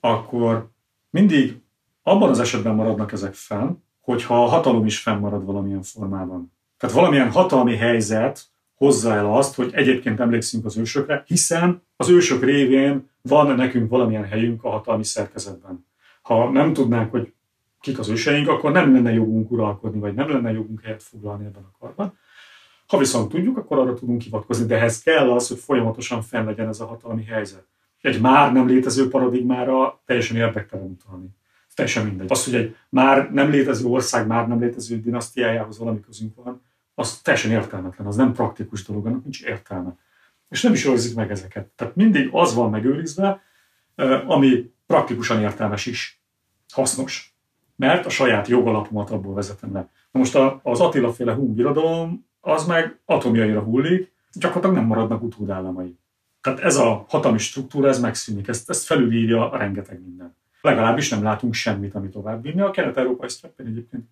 [0.00, 0.68] akkor
[1.10, 1.60] mindig
[2.02, 6.52] abban az esetben maradnak ezek fenn, hogyha a hatalom is fennmarad valamilyen formában.
[6.76, 12.42] Tehát valamilyen hatalmi helyzet hozza el azt, hogy egyébként emlékszünk az ősökre, hiszen az ősök
[12.42, 15.84] révén van nekünk valamilyen helyünk a hatalmi szerkezetben
[16.22, 17.32] ha nem tudnánk, hogy
[17.82, 21.62] kik az őseink, akkor nem lenne jogunk uralkodni, vagy nem lenne jogunk helyet foglalni ebben
[21.62, 22.18] a karban.
[22.86, 26.68] Ha viszont tudjuk, akkor arra tudunk hivatkozni, de ehhez kell az, hogy folyamatosan fenn legyen
[26.68, 27.66] ez a hatalmi helyzet.
[28.00, 31.26] Egy már nem létező paradigmára teljesen érdektelen utalni.
[31.74, 32.30] teljesen mindegy.
[32.30, 36.62] Az, hogy egy már nem létező ország, már nem létező dinasztiájához valami közünk van,
[36.94, 39.96] az teljesen értelmetlen, az nem praktikus dolog, annak nincs értelme.
[40.48, 41.66] És nem is őrzik meg ezeket.
[41.66, 43.42] Tehát mindig az van megőrizve,
[44.26, 46.22] ami praktikusan értelmes is,
[46.72, 47.31] hasznos.
[47.82, 49.88] Mert a saját jogalapomat abból vezetem le.
[50.10, 55.98] Na most az Attila féle Hun birodalom, az meg atomjaira hullik, gyakorlatilag nem maradnak utódállamai.
[56.40, 60.36] Tehát ez a hatalmi struktúra, ez megszűnik, ezt, ezt felülírja a rengeteg minden.
[60.60, 62.60] Legalábbis nem látunk semmit, ami tovább vinni.
[62.60, 64.04] A kelet-európai sztreppen egyébként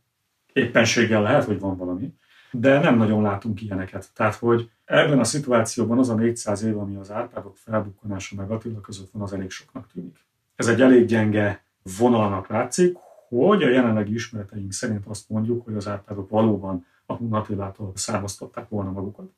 [0.52, 2.14] éppenséggel lehet, hogy van valami,
[2.50, 4.08] de nem nagyon látunk ilyeneket.
[4.14, 8.80] Tehát, hogy ebben a szituációban az a 400 év, ami az Árpádok felbukkanása meg Attila
[8.80, 10.16] között van, az elég soknak tűnik.
[10.56, 11.64] Ez egy elég gyenge
[11.98, 12.96] vonalnak látszik,
[13.30, 18.68] hogy a jelenlegi ismereteink szerint azt mondjuk, hogy az Árpádok valóban a Hun Attilától származtatták
[18.68, 19.30] volna magukat.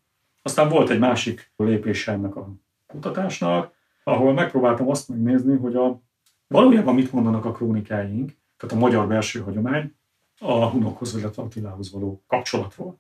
[0.43, 2.49] Aztán volt egy másik lépése ennek a
[2.87, 3.73] kutatásnak,
[4.05, 6.01] ahol megpróbáltam azt megnézni, hogy a,
[6.47, 9.95] valójában mit mondanak a krónikáink, tehát a magyar belső hagyomány
[10.39, 12.99] a hunokhoz, illetve Attilához való kapcsolatról.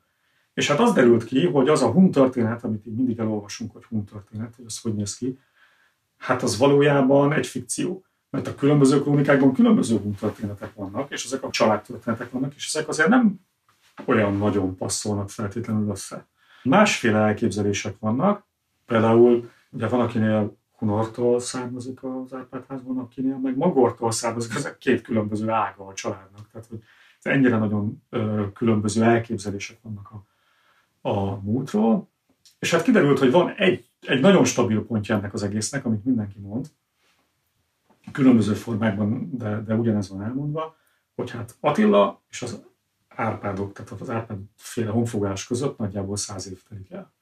[0.55, 3.85] És hát az derült ki, hogy az a hun történet, amit így mindig elolvasunk, hogy
[3.85, 5.39] hun történet, hogy az hogy néz ki,
[6.17, 8.05] hát az valójában egy fikció.
[8.33, 12.89] Mert a különböző krónikákban különböző hun történetek vannak, és ezek a családtörténetek vannak, és ezek
[12.89, 13.41] azért nem
[14.05, 16.27] olyan nagyon passzolnak feltétlenül össze.
[16.63, 18.47] Másféle elképzelések vannak,
[18.87, 25.49] például ugye van, akinél Hunortól származik az Árpádházban, akinél meg Magortól származik, ezek két különböző
[25.49, 26.51] ága a családnak.
[26.53, 26.79] Tehát, hogy
[27.23, 32.09] ennyire nagyon ö, különböző elképzelések vannak a, a múltról.
[32.59, 36.39] És hát kiderült, hogy van egy, egy nagyon stabil pontja ennek az egésznek, amit mindenki
[36.39, 36.67] mond,
[38.13, 40.77] különböző formákban, de, de ugyanez van elmondva,
[41.15, 42.63] hogy hát Attila és az
[43.09, 47.13] Árpádok, tehát az Árpád féle honfogás között nagyjából száz év telik el.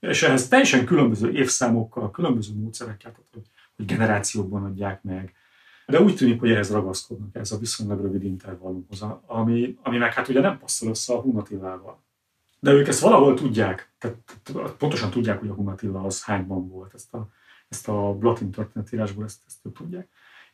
[0.00, 5.34] És ehhez teljesen különböző évszámokkal, különböző módszerekkel, tehát hogy, hogy generációkban adják meg.
[5.86, 10.28] De úgy tűnik, hogy ehhez ragaszkodnak ez a viszonylag rövid intervallumhoz, ami, ami meg hát
[10.28, 12.02] ugye nem passzol össze a Hunatilával.
[12.60, 14.16] De ők ezt valahol tudják, tehát
[14.78, 17.28] pontosan tudják, hogy a Hunatilla az hányban volt, ezt a,
[17.68, 20.08] ezt a Blatin történetírásból ezt, ezt ők tudják.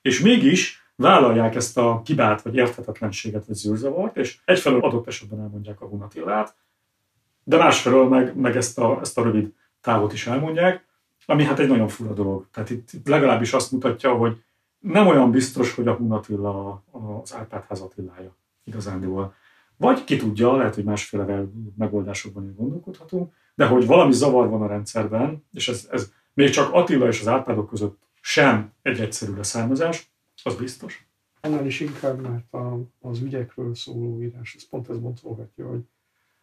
[0.06, 5.80] És mégis vállalják ezt a kibát, vagy érthetetlenséget, vagy zűrzavart, és egyfelől adott esetben elmondják
[5.80, 6.54] a Hunatillát,
[7.44, 10.86] de másfelől meg, meg ezt, a, ezt a rövid távot is elmondják,
[11.24, 12.46] ami hát egy nagyon fura dolog.
[12.52, 14.42] Tehát itt, legalábbis azt mutatja, hogy
[14.78, 16.82] nem olyan biztos, hogy a Hunatilla
[17.22, 19.34] az Árpádház Attilája igazándiból.
[19.76, 21.44] Vagy ki tudja, lehet, hogy másféle
[21.76, 26.72] megoldásokban is gondolkodhatunk, de hogy valami zavar van a rendszerben, és ez, ez még csak
[26.72, 30.10] Attila és az Árpádok között sem egy egyszerű leszármazás,
[30.42, 31.06] az biztos.
[31.40, 35.80] Annál is inkább, mert a, az ügyekről szóló írás, ez pont ez boncolgatja, hogy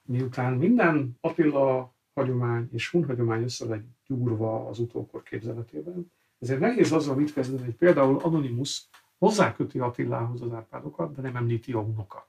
[0.02, 6.92] miután minden Attila hagyomány és Hun hagyomány össze lett gyúrva az utókor képzeletében, ezért nehéz
[6.92, 8.84] azzal mit kezdeni, hogy például Anonymous
[9.18, 12.26] hozzáköti Attilához az Árpádokat, de nem említi a hunokat.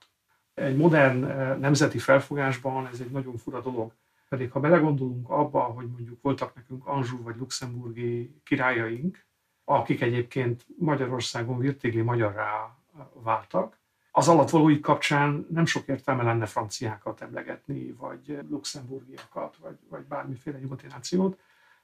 [0.53, 3.91] Egy modern eh, nemzeti felfogásban ez egy nagyon fura dolog.
[4.29, 9.25] Pedig ha belegondolunk abba, hogy mondjuk voltak nekünk Anjou vagy luxemburgi királyaink,
[9.65, 12.77] akik egyébként Magyarországon virtégli magyarrá
[13.13, 13.79] váltak,
[14.17, 20.87] az alattvalóik kapcsán nem sok értelme lenne franciákat emlegetni, vagy luxemburgiakat, vagy, vagy bármiféle nyugati
[20.87, 21.39] nációt.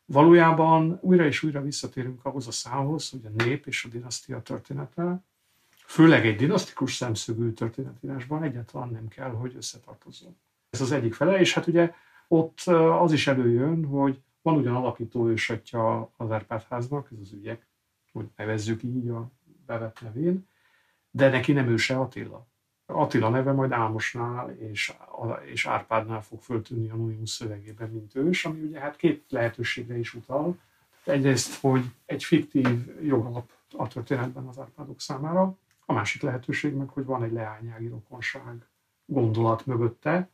[0.06, 5.24] Valójában újra és újra visszatérünk ahhoz a számhoz, hogy a nép és a dinasztia története,
[5.86, 10.38] főleg egy dinasztikus szemszögű történetírásban egyáltalán nem kell, hogy összetartozzon.
[10.70, 11.94] Ez az egyik fele, és hát ugye
[12.28, 12.62] ott
[13.00, 17.67] az is előjön, hogy van ugyan alapító ősatja az Árpádháznak, ez az ügyek,
[18.12, 19.32] hogy nevezzük így a
[19.65, 20.47] bevett nevén,
[21.12, 22.47] de neki nem őse Attila.
[22.86, 24.93] Attila neve majd Ámosnál és,
[25.45, 30.13] és Árpádnál fog föltűnni a Noémus szövegében, mint ős, ami ugye hát két lehetőségre is
[30.13, 30.58] utal.
[31.06, 37.06] Egyrészt, hogy egy fiktív jogalap a történetben az Árpádok számára, a másik lehetőség meg, hogy
[37.06, 38.67] van egy leányági rokonság
[39.06, 40.30] gondolat mögötte,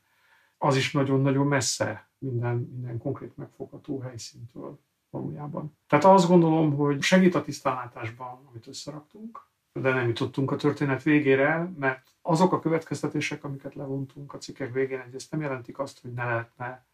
[0.58, 4.80] az is nagyon-nagyon messze minden, minden konkrét megfogható helyszíntől
[5.18, 5.78] valójában.
[5.88, 11.72] Tehát azt gondolom, hogy segít a tisztánlátásban, amit összeraktunk, de nem jutottunk a történet végére,
[11.80, 16.26] mert azok a következtetések, amiket levontunk a cikkek végén, egyrészt nem jelentik azt, hogy ne
[16.26, 16.86] lehetne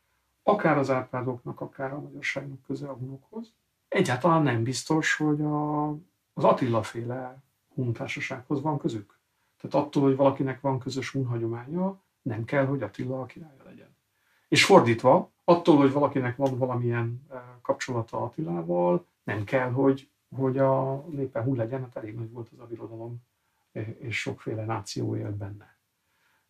[0.43, 3.53] akár az árpádoknak, akár a magyarságnak köze a hunokhoz.
[3.87, 5.89] Egyáltalán nem biztos, hogy a,
[6.33, 9.19] az Attila féle huntársasághoz van közük.
[9.61, 13.62] Tehát attól, hogy valakinek van közös hun hagyománya, nem kell, hogy Attila a legyen.
[14.53, 21.05] És fordítva, attól, hogy valakinek van valamilyen eh, kapcsolata Attilával, nem kell, hogy hogy a
[21.09, 23.21] népe hú legyen, hát elég nagy volt az a birodalom,
[23.97, 25.77] és sokféle náció élt benne.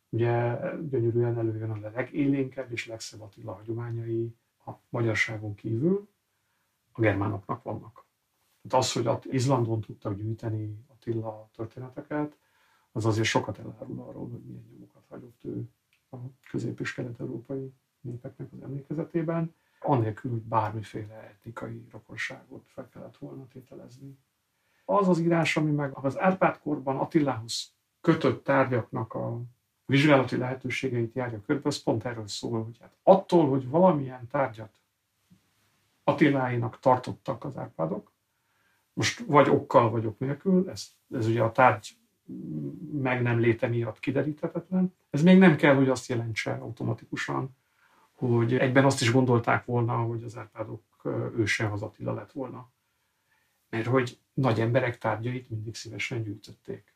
[0.10, 4.36] Ugye gyönyörűen előjön a legélénkebb és legszebb Attila hagyományai
[4.66, 6.10] a magyarságon kívül
[6.92, 8.06] a germánoknak vannak.
[8.62, 12.38] Tehát az, hogy Izlandon tudtak gyűjteni Attila történeteket,
[12.92, 15.70] az azért sokat elárul arról, hogy milyen nyomokat hagyott ő
[16.10, 16.18] a
[16.50, 24.18] közép- és kelet-európai népeknek az emlékezetében, anélkül, hogy bármiféle etnikai rokonságot fel kellett volna tételezni.
[24.86, 29.42] Az az írás, ami meg az Árpád-korban Attilához kötött tárgyaknak a
[29.86, 34.82] vizsgálati lehetőségeit járja körbe, az pont erről szól, hogy hát attól, hogy valamilyen tárgyat
[36.04, 38.12] Attiláinak tartottak az Árpádok,
[38.94, 41.98] most vagy okkal, vagy ok nélkül, ez, ez ugye a tárgy
[42.92, 44.96] meg nem léte miatt kideríthetetlen.
[45.10, 47.56] Ez még nem kell, hogy azt jelentse automatikusan,
[48.14, 50.82] hogy egyben azt is gondolták volna, hogy az Árpádok
[51.38, 52.72] őse az Attila lett volna.
[53.70, 56.96] Mert hogy nagy emberek tárgyait mindig szívesen gyűjtötték.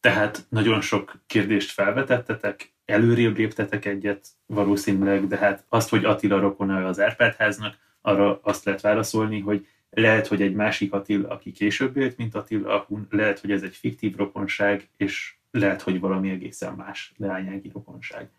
[0.00, 6.86] Tehát nagyon sok kérdést felvetettetek, előrébb léptetek egyet valószínűleg, de hát azt, hogy Attila rokona
[6.86, 12.16] az Árpádháznak, arra azt lehet válaszolni, hogy lehet, hogy egy másik Attila, aki később élt,
[12.16, 17.12] mint Attila Hun, lehet, hogy ez egy fiktív rokonság, és lehet, hogy valami egészen más
[17.16, 18.30] leányági rokonság.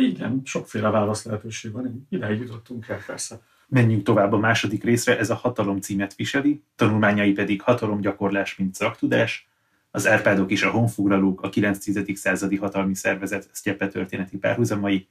[0.00, 3.40] Igen, sokféle válasz lehetőség van, ideig jutottunk el persze.
[3.68, 9.48] Menjünk tovább a második részre, ez a hatalom címet viseli, tanulmányai pedig hatalomgyakorlás, mint szaktudás,
[9.90, 12.14] az Árpádok és a honfoglalók, a 9-10.
[12.14, 15.08] századi hatalmi szervezet sztyepe történeti párhuzamai,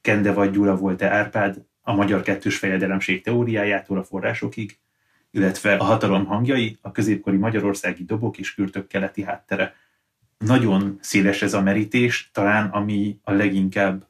[0.00, 4.78] Kende vagy Gyula volt-e Árpád, a magyar kettős fejedelemség teóriájától a forrásokig,
[5.30, 9.74] illetve a hatalom hangjai, a középkori magyarországi dobok és kürtök keleti háttere.
[10.38, 14.06] Nagyon széles ez a merítés, talán ami a leginkább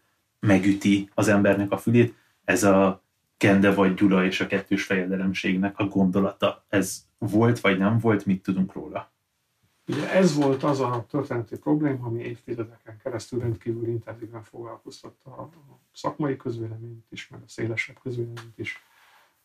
[0.47, 3.03] megüti az embernek a fülét, ez a
[3.37, 6.65] Kende vagy Gyula és a kettős fejedelemségnek a gondolata.
[6.69, 9.13] Ez volt vagy nem volt, mit tudunk róla?
[9.87, 15.51] Ugye ez volt az a történeti probléma, ami évtizedeken keresztül rendkívül intenzíven foglalkoztatta a
[15.93, 18.83] szakmai közvéleményt is, meg a szélesebb közvéleményt is.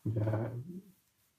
[0.02, 0.22] Ugye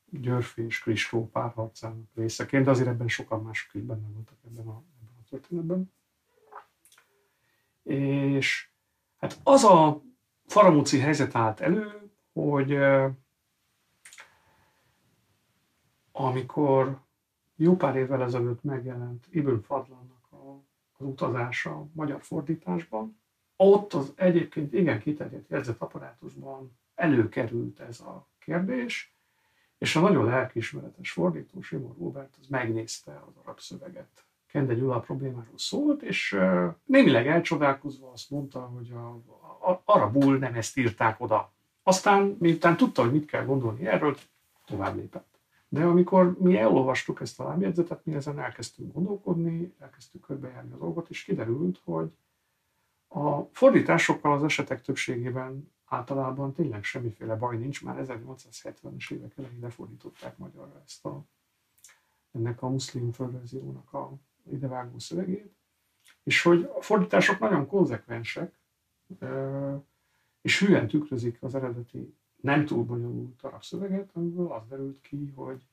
[0.06, 4.84] Györfi és Kristó párharcának részeként, de azért ebben sokan mások is benne voltak ebben a,
[5.02, 5.92] ebben a történetben.
[7.84, 8.71] És
[9.22, 10.02] hát az a
[10.46, 12.78] faramúci helyzet állt elő, hogy
[16.12, 17.00] amikor
[17.56, 23.20] jó pár évvel ezelőtt megjelent Ibn Fadlannak az utazása a magyar fordításban,
[23.56, 29.16] ott az egyébként igen kiterjedt jegyzetapparátusban előkerült ez a kérdés,
[29.78, 34.26] és a nagyon lelkiismeretes fordító, Simon Robert, az megnézte az arab szöveget.
[34.52, 36.38] Kende Gyula problémáról szólt, és
[36.86, 39.08] némileg elcsodálkozva azt mondta, hogy a,
[39.70, 41.54] a, arabul nem ezt írták oda.
[41.84, 44.18] Aztán, miután tudta, hogy mit kell gondolni erről,
[44.66, 45.40] tovább lépett.
[45.68, 51.10] De amikor mi elolvastuk ezt a lábjegyzetet, mi ezen elkezdtünk gondolkodni, elkezdtük körbejárni a dolgot,
[51.10, 52.12] és kiderült, hogy
[53.08, 60.38] a fordításokkal az esetek többségében általában tényleg semmiféle baj nincs, már 1870-es évek elején lefordították
[60.38, 61.24] magyarra ezt a,
[62.32, 64.12] ennek a muszlim földrajzírónak a
[64.52, 65.56] idevágó szövegét,
[66.24, 68.60] és hogy a fordítások nagyon konzekvensek,
[70.42, 75.66] és hülyen tükrözik az eredeti nem túl bonyolult arab szöveget, amiből az derült ki, hogy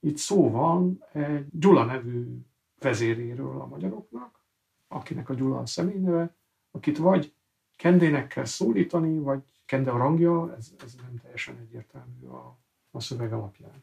[0.00, 2.38] itt szó van egy Gyula nevű
[2.78, 4.40] vezéréről a magyaroknak,
[4.88, 6.34] akinek a Gyula a személyneve,
[6.70, 7.34] akit vagy
[7.76, 12.58] kendének kell szólítani, vagy kende a rangja, ez, ez nem teljesen egyértelmű a,
[12.90, 13.82] a szöveg alapján.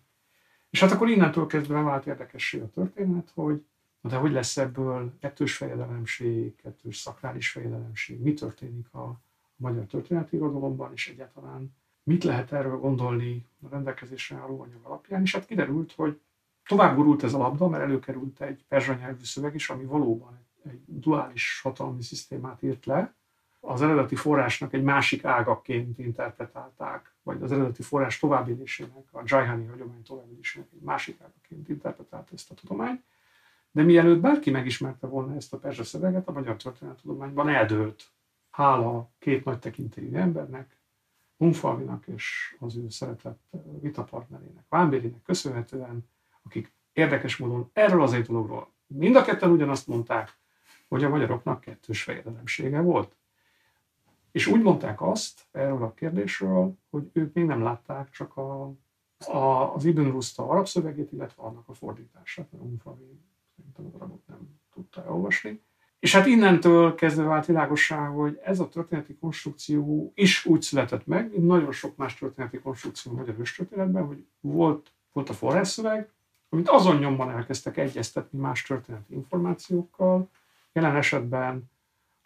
[0.70, 3.66] És hát akkor innentől kezdve vált érdekessé a történet, hogy
[4.02, 9.20] de hogy lesz ebből kettős fejedelemség, kettős szakrális fejedelemség, mi történik a,
[9.60, 15.36] magyar történeti irodalomban, és egyáltalán mit lehet erről gondolni a rendelkezésre álló anyag alapján, és
[15.36, 16.20] hát kiderült, hogy
[16.68, 20.72] tovább gurult ez a labda, mert előkerült egy perzsa nyelvű szöveg is, ami valóban egy,
[20.72, 23.14] egy duális hatalmi szisztémát írt le,
[23.60, 30.04] az eredeti forrásnak egy másik ágaként interpretálták, vagy az eredeti forrás továbbélésének, a Jayhani hagyomány
[30.04, 33.04] továbbélésének egy másik ágaként interpretálta ezt a tudományt.
[33.72, 38.12] De mielőtt bárki megismerte volna ezt a perzsa szöveget, a magyar történettudományban eldőlt.
[38.50, 40.78] Hála két nagy tekintélyű embernek,
[41.38, 43.42] Hunfalvinak és az ő szeretett
[43.82, 46.10] vitapartnerének, Vámbérinek köszönhetően,
[46.44, 50.38] akik érdekes módon erről az egy dologról mind a ketten ugyanazt mondták,
[50.88, 53.16] hogy a magyaroknak kettős fejedelemsége volt.
[54.32, 58.74] És úgy mondták azt erről a kérdésről, hogy ők még nem látták csak a,
[59.26, 63.20] a, az Ibn Rusta arab szövegét, illetve annak a fordítását, mert Unfali
[63.60, 65.62] szerintem az arabot nem tudta elolvasni.
[66.00, 71.32] És hát innentől kezdve vált világossá, hogy ez a történeti konstrukció is úgy született meg,
[71.32, 76.10] mint nagyon sok más történeti konstrukció a magyar őstörténetben, hogy volt, volt a forrásszöveg,
[76.50, 80.30] amit azon nyomban elkezdtek egyeztetni más történeti információkkal,
[80.72, 81.70] jelen esetben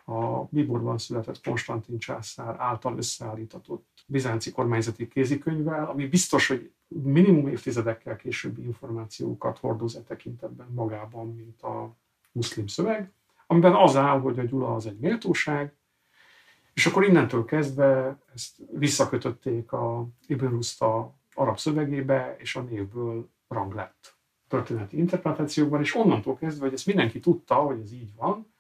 [0.06, 6.72] a Biburban született Konstantin császár által összeállítatott bizánci kormányzati kézikönyvvel, ami biztos, hogy
[7.04, 11.96] minimum évtizedekkel későbbi információkat hordoz e tekintetben magában, mint a
[12.32, 13.12] muszlim szöveg,
[13.48, 15.74] amiben az áll, hogy a Gyula az egy méltóság,
[16.74, 23.74] és akkor innentől kezdve ezt visszakötötték a Ibn Rusta arab szövegébe, és a névből rang
[23.74, 24.16] lett
[24.48, 28.54] történeti interpretációkban, és onnantól kezdve, hogy ezt mindenki tudta, hogy ez így van,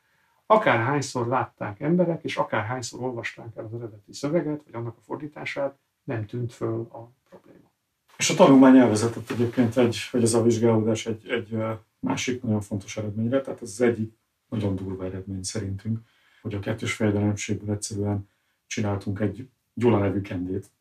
[0.45, 6.25] akárhányszor látták emberek, és akárhányszor olvasták el az eredeti szöveget, vagy annak a fordítását, nem
[6.25, 7.71] tűnt föl a probléma.
[8.23, 11.57] És a tanulmány elvezetett egyébként egy, hogy ez a vizsgálódás egy, egy
[11.99, 14.13] másik nagyon fontos eredményre, tehát ez az egyik
[14.49, 15.99] nagyon durva eredmény szerintünk,
[16.41, 18.29] hogy a kettős fejedelemségből egyszerűen
[18.67, 20.71] csináltunk egy Gyula nevű kendét,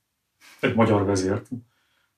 [0.61, 1.49] egy magyar vezért,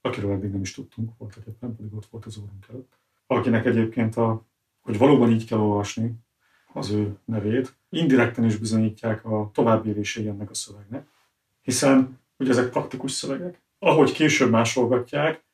[0.01, 2.99] akiről eddig nem is tudtunk, voltak éppen, pedig ott volt az órunk előtt.
[3.27, 4.45] Akinek egyébként, a,
[4.81, 6.15] hogy valóban így kell olvasni
[6.73, 11.07] az ő nevét, indirekten is bizonyítják a továbbélései ennek a szövegnek,
[11.63, 13.63] hiszen ugye ezek praktikus szövegek.
[13.85, 15.45] Ahogy később másolgatják,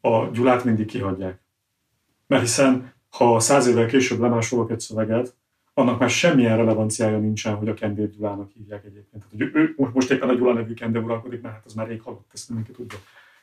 [0.00, 1.40] a Gyulát mindig kihagyják.
[2.26, 5.36] Mert hiszen, ha száz évvel később lemásolok egy szöveget,
[5.74, 9.24] annak már semmilyen relevanciája nincsen, hogy a Kendér Gyulának hívják egyébként.
[9.28, 12.00] Tehát, hogy ő, most éppen a Gyula nevű Kende uralkodik, mert hát az már rég
[12.00, 12.98] halott, ezt mindenki tudja.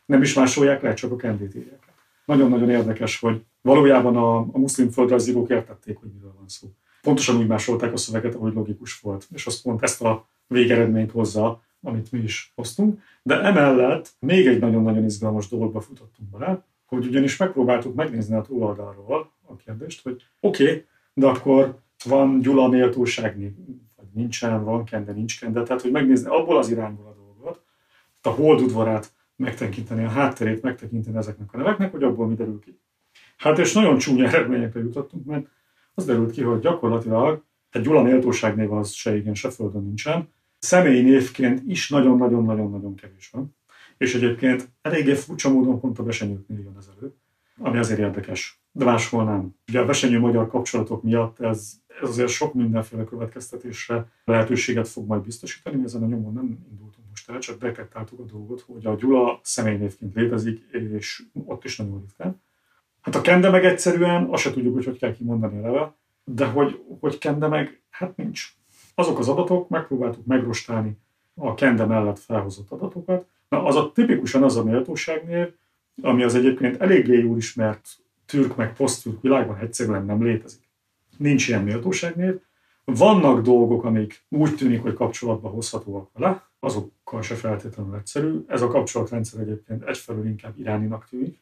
[0.06, 1.84] Nem is másolják le, csak a Kendét írják.
[2.26, 6.68] Nagyon-nagyon érdekes, hogy valójában a, a muszlim földrajzírók értették, hogy miről van szó.
[7.02, 9.28] Pontosan úgy másolták a szöveget, ahogy logikus volt.
[9.34, 13.02] És azt pont ezt a végeredményt hozza, amit mi is hoztunk.
[13.24, 19.32] De emellett még egy nagyon-nagyon izgalmas dologba futottunk bele, hogy ugyanis megpróbáltuk megnézni a túloldalról
[19.46, 23.54] a kérdést, hogy oké, okay, de akkor van Gyula méltóság,
[23.96, 27.62] vagy nincsen, van kende, nincs kende, tehát hogy megnézni abból az irányból a dolgot,
[28.22, 32.80] a holdudvarát megtekinteni, a hátterét megtekinteni ezeknek a neveknek, hogy abból mi derül ki.
[33.38, 35.48] Hát és nagyon csúnya eredményekre jutottunk, mert
[35.94, 40.30] az derült ki, hogy gyakorlatilag egy Gyula méltóság név az se igen, se földön nincsen,
[40.60, 43.56] személyi névként is nagyon-nagyon-nagyon-nagyon kevés van.
[43.98, 47.14] És egyébként eléggé furcsa módon pont a besenyőknél jön ez elő,
[47.58, 49.56] ami azért érdekes, de máshol nem.
[49.68, 55.22] Ugye a besenyő magyar kapcsolatok miatt ez, ez azért sok mindenféle következtetésre lehetőséget fog majd
[55.22, 59.40] biztosítani, ezen a nyomon nem indultunk most el, csak detektáltuk a dolgot, hogy a Gyula
[59.44, 62.42] személynévként létezik, és ott is nagyon ritkán.
[63.02, 66.82] Hát a kende meg egyszerűen, azt se tudjuk, hogy hogy kell kimondani eleve, de hogy,
[67.00, 68.57] hogy kende meg, hát nincs.
[69.00, 70.98] Azok az adatok, megpróbáltuk megrostálni
[71.36, 73.28] a kende mellett felhozott adatokat.
[73.50, 75.54] Na, az a tipikusan az a méltóságnév,
[76.02, 77.88] ami az egyébként eléggé jól ismert
[78.26, 80.68] türk meg posztürk világban egyszerűen nem létezik.
[81.18, 82.40] Nincs ilyen méltóságnév.
[82.84, 88.44] Vannak dolgok, amik úgy tűnik, hogy kapcsolatba hozhatóak vele, azokkal se feltétlenül egyszerű.
[88.48, 91.42] Ez a kapcsolatrendszer egyébként egyfelől inkább iráninak tűnik.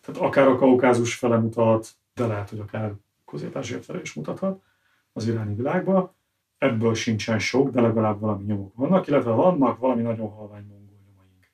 [0.00, 2.92] Tehát akár a kaukázus fele mutat, de lehet, hogy akár
[3.26, 4.62] közép fele is mutathat
[5.12, 6.18] az iráni világba.
[6.60, 11.50] Ebből sincsen sok, de legalább valami nyomok vannak, illetve vannak valami nagyon halvány mongol nyomaink.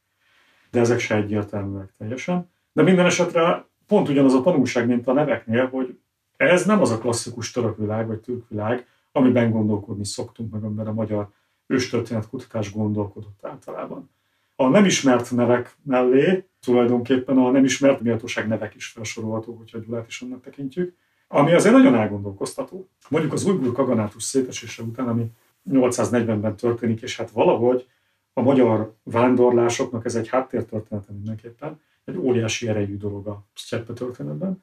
[0.70, 2.50] De ezek se egyértelműek teljesen.
[2.72, 5.98] De minden esetre pont ugyanaz a tanulság, mint a neveknél, hogy
[6.36, 10.86] ez nem az a klasszikus török világ, vagy türk világ, amiben gondolkodni szoktunk, meg amiben
[10.86, 11.28] a magyar
[11.66, 14.10] őstörténet kutatás gondolkodott általában.
[14.56, 20.06] A nem ismert nevek mellé tulajdonképpen a nem ismert méltóság nevek is felsorolhatók, hogyha Gyulát
[20.06, 20.96] is annak tekintjük,
[21.28, 22.88] ami azért nagyon elgondolkoztató.
[23.08, 25.30] Mondjuk az újgur kaganátus szétesése után, ami
[25.70, 27.88] 840-ben történik, és hát valahogy
[28.32, 34.62] a magyar vándorlásoknak ez egy háttértörténete mindenképpen, egy óriási erejű dolog a sztyeppe történetben.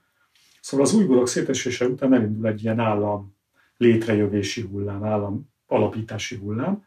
[0.61, 3.35] Szóval az újgurok szétesése után elindul egy ilyen állam
[3.77, 6.85] létrejövési hullám, állam alapítási hullám,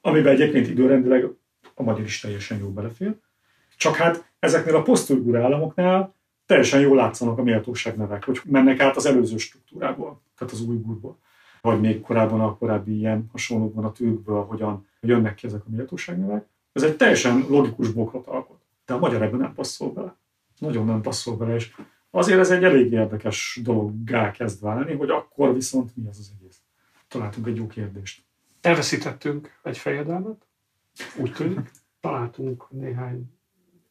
[0.00, 1.24] amiben egyébként időrendileg
[1.74, 3.16] a magyar is teljesen jó belefér.
[3.76, 6.14] Csak hát ezeknél a posztújgur államoknál
[6.46, 11.18] teljesen jól látszanak a méltóság nevek, hogy mennek át az előző struktúrából, tehát az újgurból.
[11.60, 16.18] Vagy még korábban a korábbi ilyen hasonlókban a tűkből, hogyan jönnek ki ezek a méltóság
[16.18, 16.46] nevek.
[16.72, 18.60] Ez egy teljesen logikus bokrot alkot.
[18.86, 20.16] De a magyar ebben nem passzol bele.
[20.58, 21.74] Nagyon nem passzol bele, és
[22.10, 26.60] azért ez egy elég érdekes dologgá kezd válni, hogy akkor viszont mi az az egész.
[27.08, 28.24] Találtunk egy jó kérdést.
[28.60, 30.46] Elveszítettünk egy fejedelmet,
[31.16, 31.70] úgy tűnik.
[32.00, 33.35] Találtunk néhány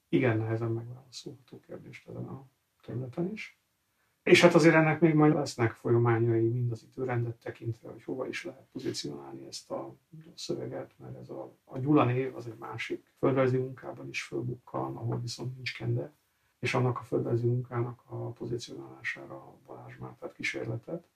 [0.09, 2.45] igen nehezen megválaszolható kérdést ezen a
[2.81, 3.59] területen is.
[4.23, 8.43] És hát azért ennek még majd lesznek folyamányai mind az időrendet tekintve, hogy hova is
[8.43, 9.95] lehet pozícionálni ezt a
[10.35, 15.19] szöveget, mert ez a, a Gyula név az egy másik földrajzi munkában is fölbukkan, ahol
[15.19, 16.13] viszont nincs kende,
[16.59, 21.07] és annak a földrajzi munkának a pozícionálására Balázs már tett kísérletet.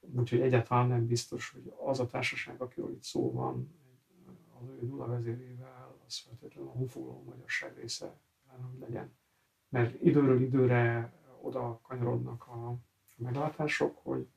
[0.00, 3.74] Úgyhogy egyáltalán nem biztos, hogy az a társaság, akiről itt szó van,
[4.60, 5.73] az ő Gyula vezérével,
[6.14, 8.18] az feltétlenül a honfoglaló magyarság része
[8.80, 9.16] legyen.
[9.68, 12.76] Mert időről időre oda kanyarodnak a
[13.16, 14.28] meglátások, hogy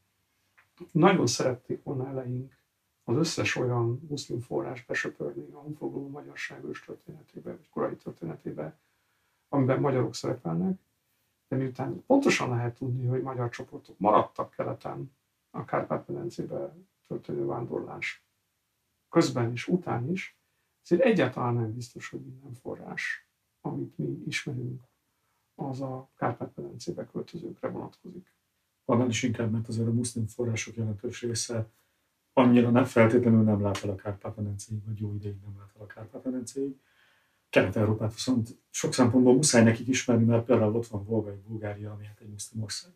[0.91, 2.57] nagyon szerették volna eleink
[3.03, 8.78] az összes olyan muszlim forrás besöpörni a honfoglaló magyarság ős történetébe, vagy korai történetébe,
[9.49, 10.80] amiben magyarok szerepelnek,
[11.47, 15.11] de miután pontosan lehet tudni, hogy magyar csoportok maradtak keleten
[15.49, 16.75] a Kárpát-medencébe
[17.07, 18.25] történő vándorlás
[19.09, 20.38] közben és után is,
[20.89, 23.29] ezért egyáltalán nem biztos, hogy minden forrás,
[23.61, 24.81] amit mi ismerünk,
[25.55, 28.33] az a Kárpát-medencébe költözőkre vonatkozik.
[28.85, 31.69] Annál is inkább, mert azért a muszlim források jelentős része
[32.33, 35.85] annyira nem feltétlenül nem lát el a Kárpát-medencéig, vagy jó ideig nem lát el a
[35.85, 36.75] Kárpát-medencéig.
[37.49, 42.19] Kelet-Európát viszont sok szempontból muszáj nekik ismerni, mert például ott van Volgai Bulgária, ami hát
[42.19, 42.91] egy muszlim ország.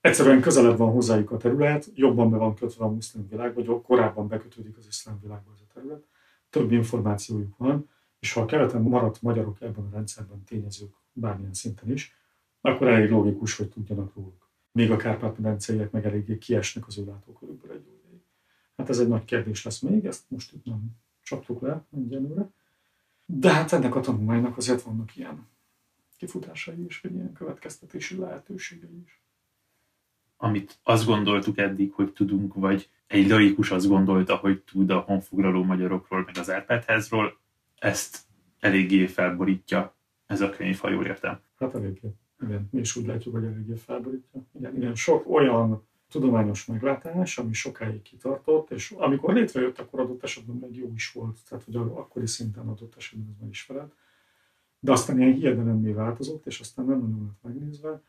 [0.00, 4.28] Egyszerűen közelebb van hozzájuk a terület, jobban be van kötve a muszlim világ, vagy korábban
[4.28, 6.04] bekötődik az iszlám világba ez a terület.
[6.50, 7.88] Több információjuk van,
[8.18, 12.14] és ha a keleten maradt magyarok ebben a rendszerben tényezők bármilyen szinten is,
[12.60, 14.48] akkor elég logikus, hogy tudjanak róluk.
[14.72, 18.22] Még a kárpát-medenceiek meg eléggé kiesnek az ő látókörükből egy ideig.
[18.76, 20.90] Hát ez egy nagy kérdés lesz még, ezt most itt nem
[21.22, 22.50] csaptuk le egyelőre.
[23.24, 25.48] De hát ennek a tanulmánynak azért vannak ilyen
[26.16, 29.22] kifutásai is, vagy ilyen következtetési lehetőségei is.
[30.36, 35.64] Amit azt gondoltuk eddig, hogy tudunk, vagy egy laikus azt gondolta, hogy tud a honfoglaló
[35.64, 37.38] magyarokról, meg az Árpádházról,
[37.78, 38.18] ezt
[38.60, 39.96] eléggé felborítja
[40.26, 41.40] ez a könyv, ha jól értem.
[41.58, 42.14] Hát eléggé.
[42.42, 44.40] Igen, mi is úgy látjuk, hogy eléggé felborítja.
[44.58, 50.56] Igen, igen, sok olyan tudományos meglátás, ami sokáig kitartott, és amikor létrejött, akkor adott esetben
[50.56, 53.92] meg jó is volt, tehát hogy akkori szinten adott esetben ez megismeret.
[54.80, 58.02] De aztán ilyen hiedelemmé változott, és aztán nem nagyon lett megnézve.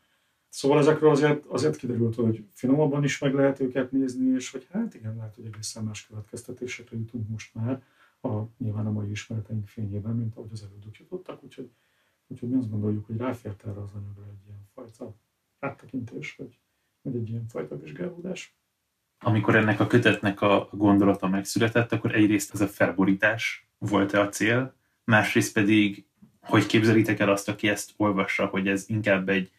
[0.52, 4.94] Szóval ezekről azért, azért kiderült, hogy finomabban is meg lehet őket nézni, és hogy hát
[4.94, 7.82] igen, lehet, hogy egészen más következtetésekre jutunk most már,
[8.20, 11.70] a, nyilván a mai ismereteink fényében, mint ahogy az elődök jutottak, úgyhogy,
[12.26, 15.14] úgyhogy mi azt gondoljuk, hogy ráfért erre az anyagra egy ilyen fajta
[15.58, 16.58] áttekintés, vagy
[17.02, 18.56] vagy egy ilyen fajta vizsgálódás.
[19.18, 24.74] Amikor ennek a kötetnek a gondolata megszületett, akkor egyrészt ez a felborítás volt-e a cél,
[25.04, 26.06] másrészt pedig,
[26.40, 29.50] hogy képzelitek el azt, aki ezt olvassa, hogy ez inkább egy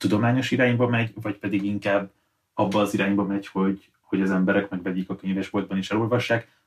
[0.00, 2.10] tudományos irányba megy, vagy pedig inkább
[2.54, 6.58] abba az irányba megy, hogy, hogy az emberek megvegyik a könyvesboltban is elolvassák.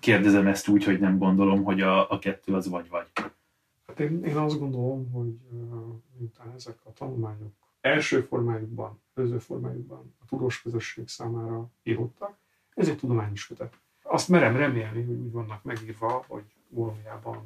[0.00, 3.06] Kérdezem ezt úgy, hogy nem gondolom, hogy a, a kettő az vagy-vagy.
[3.86, 5.38] Hát én, én azt gondolom, hogy
[6.18, 12.36] miután ezek a tanulmányok első formájukban, előző formájukban a tudós közösség számára írottak.
[12.74, 13.78] Ez egy tudományos kötet.
[14.02, 17.42] Azt merem remélni, hogy úgy vannak megírva, hogy valójában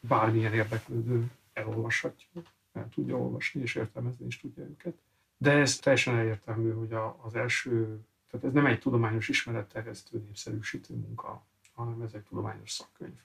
[0.00, 2.42] bármilyen érdeklődő elolvashatja,
[2.78, 4.98] el tudja olvasni és értelmezni is tudja őket.
[5.36, 8.00] De ez teljesen egyértelmű, hogy az első,
[8.30, 13.18] tehát ez nem egy tudományos ismeretterjesztő, népszerűsítő munka, hanem ez egy tudományos szakkönyv.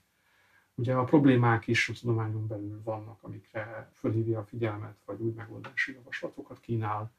[0.75, 5.93] Ugye a problémák is a tudományon belül vannak, amikre fölhívja a figyelmet, vagy új megoldási
[5.93, 7.11] javaslatokat kínál.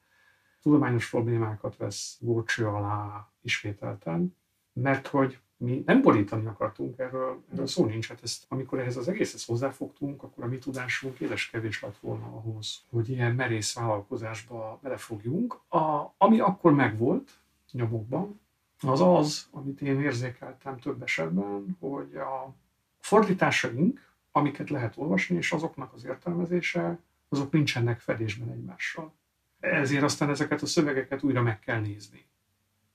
[0.63, 4.37] Tudományos problémákat vesz górcső alá ismételten,
[4.73, 8.09] mert hogy mi nem borítani akartunk erről, erről szó nincs.
[8.09, 12.27] Hát ezt, amikor ehhez az egészhez hozzáfogtunk, akkor a mi tudásunk édes kevés lett volna
[12.27, 15.61] ahhoz, hogy ilyen merész vállalkozásba belefogjunk.
[15.69, 17.31] A, ami akkor megvolt
[17.73, 18.41] nyomokban,
[18.81, 22.55] az az, amit én érzékeltem több esetben, hogy a
[23.01, 26.99] fordításaink, amiket lehet olvasni, és azoknak az értelmezése,
[27.29, 29.13] azok nincsenek fedésben egymással.
[29.61, 32.27] Ezért aztán ezeket a szövegeket újra meg kell nézni.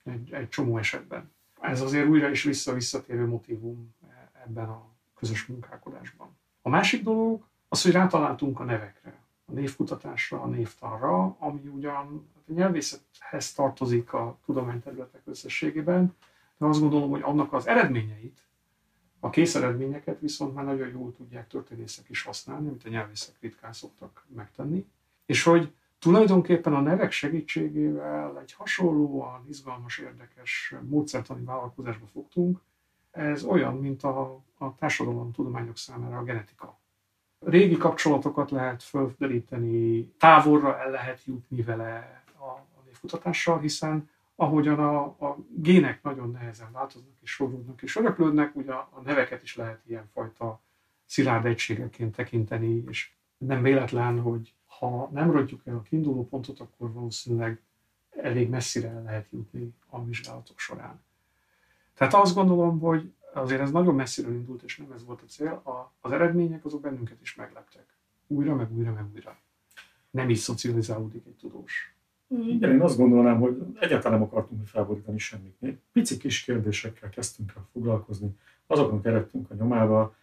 [0.04, 1.32] Egy, egy csomó esetben.
[1.62, 3.96] Ez azért újra is vissza-visszatérő motivum
[4.46, 4.86] ebben a
[5.16, 6.38] közös munkálkodásban.
[6.62, 12.52] A másik dolog az, hogy rátaláltunk a nevekre, a névkutatásra, a névtanra, ami ugyan a
[12.54, 16.16] nyelvészethez tartozik a tudományterületek összességében,
[16.58, 18.50] de azt gondolom, hogy annak az eredményeit
[19.20, 23.74] a kész eredményeket viszont már nagyon jól tudják történészek is használni, amit a nyelvészek ritkán
[23.74, 24.86] szoktak megtenni,
[25.26, 32.60] és hogy tulajdonképpen a nevek segítségével egy hasonlóan izgalmas, érdekes módszertani vállalkozásba fogtunk,
[33.12, 34.76] ez olyan, mint a, a
[35.32, 36.80] tudományok számára a genetika.
[37.40, 45.04] Régi kapcsolatokat lehet földeríteni, távolra el lehet jutni vele a, a névkutatással, hiszen ahogyan a,
[45.04, 50.62] a gének nagyon nehezen változnak és sodródnak és öröklődnek, ugye a neveket is lehet ilyenfajta
[51.06, 56.92] szilárd egységeként tekinteni, és nem véletlen, hogy ha nem rontjuk el a kiinduló pontot, akkor
[56.92, 57.62] valószínűleg
[58.10, 61.02] elég messzire el lehet jutni a vizsgálatok során.
[61.94, 65.62] Tehát azt gondolom, hogy azért ez nagyon messziről indult, és nem ez volt a cél.
[65.64, 67.86] A, az eredmények azok bennünket is megleptek.
[68.28, 69.38] Újra, meg újra, meg újra.
[70.10, 71.96] Nem így szocializálódik egy tudós.
[72.28, 75.56] Igen, én azt gondolnám, hogy egyáltalán nem akartunk felborítani semmit.
[75.62, 78.36] Mi pici kis kérdésekkel kezdtünk el foglalkozni,
[78.68, 80.16] azoknak eredtünk a nyomába,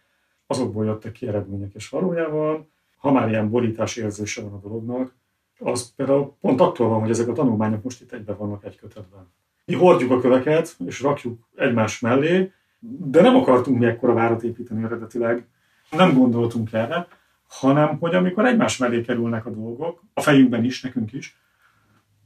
[0.47, 2.69] azokból jöttek ki eredmények, és valójában,
[3.07, 5.15] ha már ilyen borítás érzése van a dolognak,
[5.59, 9.31] az például pont attól van, hogy ezek a tanulmányok most itt egyben vannak egy kötetben.
[9.65, 14.83] Mi hordjuk a köveket, és rakjuk egymás mellé, de nem akartunk mi ekkora várat építeni
[14.83, 15.47] eredetileg,
[15.91, 17.07] nem gondoltunk erre,
[17.47, 21.37] hanem hogy amikor egymás mellé kerülnek a dolgok, a fejünkben is, nekünk is,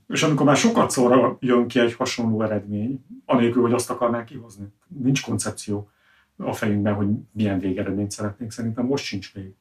[0.07, 4.67] És amikor már sokat szóra jön ki egy hasonló eredmény, anélkül, hogy azt akarnánk kihozni.
[4.87, 5.89] Nincs koncepció
[6.37, 8.51] a fejünkben, hogy milyen végeredményt szeretnénk.
[8.51, 9.55] Szerintem most sincs még.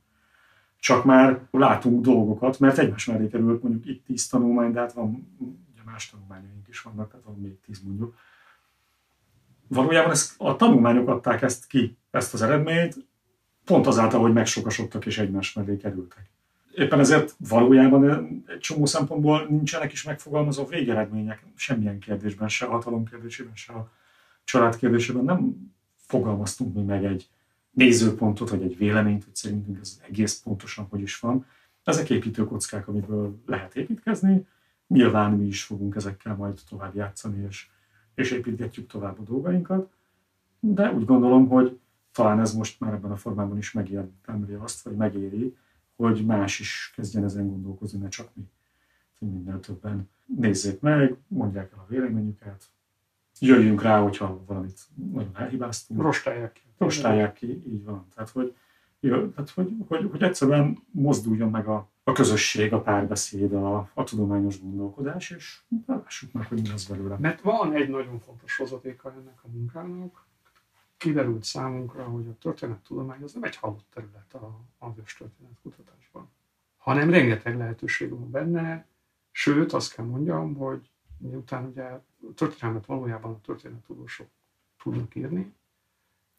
[0.80, 5.36] Csak már látunk dolgokat, mert egymás mellé került mondjuk itt tíz tanulmány, de hát van,
[5.72, 8.14] ugye más tanulmányaink is vannak, tehát van még tíz mondjuk.
[9.68, 13.06] Valójában ezt, a tanulmányok adták ezt ki, ezt az eredményt,
[13.64, 16.30] pont azáltal, hogy megsokasodtak és egymás mellé kerültek
[16.74, 18.10] éppen ezért valójában
[18.46, 23.90] egy csomó szempontból nincsenek is megfogalmazó végeredmények semmilyen kérdésben, se hatalom kérdésében, se a
[24.44, 25.24] család kérdésében.
[25.24, 27.28] Nem fogalmaztunk mi meg egy
[27.70, 31.46] nézőpontot, vagy egy véleményt, hogy szerintünk ez egész pontosan hogy is van.
[31.84, 34.46] Ezek építőkockák, amiből lehet építkezni.
[34.86, 37.68] Nyilván mi is fogunk ezekkel majd tovább játszani, és,
[38.14, 39.90] és építgetjük tovább a dolgainkat.
[40.60, 41.78] De úgy gondolom, hogy
[42.12, 45.56] talán ez most már ebben a formában is megérdemli azt, vagy megéri,
[45.96, 48.42] hogy más is kezdjen ezen gondolkozni, ne csak mi.
[49.18, 52.70] Minél többen nézzék meg, mondják el a véleményüket,
[53.40, 54.80] jöjjünk rá, hogyha valamit
[55.12, 56.00] nagyon elhibáztunk.
[56.00, 56.69] Rostálják ki.
[56.80, 58.06] Rostálják ki, így van.
[58.14, 58.56] Tehát, hogy,
[59.00, 64.04] jö, tehát, hogy, hogy, hogy egyszerűen mozduljon meg a, a közösség, a párbeszéd, a, a
[64.04, 67.16] tudományos gondolkodás, és lássuk meg, hogy mi az belőle.
[67.18, 70.26] Mert van egy nagyon fontos hozatéka ennek a munkának,
[70.96, 76.28] kiderült számunkra, hogy a történettudomány az nem egy halott terület a, a történet kutatásban,
[76.76, 78.86] hanem rengeteg lehetőség van benne,
[79.30, 82.00] sőt azt kell mondjam, hogy miután ugye
[82.34, 84.28] történelmet valójában a történettudósok
[84.82, 85.52] tudnak írni,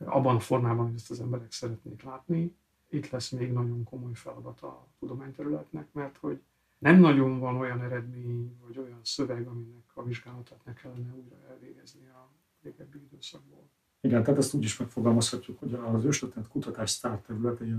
[0.06, 2.56] abban a formában, hogy ezt az emberek szeretnék látni,
[2.90, 6.42] itt lesz még nagyon komoly feladat a tudományterületnek, mert hogy
[6.78, 12.08] nem nagyon van olyan eredmény, vagy olyan szöveg, aminek a vizsgálatát ne kellene újra elvégezni
[12.08, 12.30] a
[12.64, 13.70] régebbi időszakból.
[14.02, 17.74] Igen, tehát ezt úgy is megfogalmazhatjuk, hogy az őstörténet kutatás sztár területei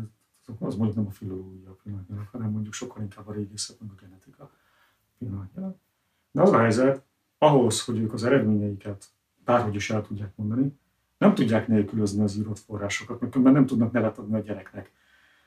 [0.58, 4.50] az mondjuk nem a filológia pillanatnyilag, hanem mondjuk sokkal inkább a régészet, meg a genetika
[5.18, 5.76] pillanatnyilag.
[6.30, 7.04] De az a helyzet,
[7.38, 9.08] ahhoz, hogy ők az eredményeiket
[9.44, 10.78] bárhogy is el tudják mondani,
[11.22, 14.90] nem tudják nélkülözni az írott forrásokat, mert különben nem tudnak nevet adni a gyereknek,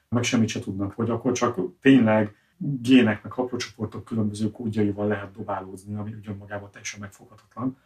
[0.09, 5.95] meg semmit se tudnak, hogy akkor csak tényleg gének, meg haplócsoportok különböző kódjaival lehet dobálózni,
[5.95, 7.78] ami ugyan magában teljesen megfoghatatlan.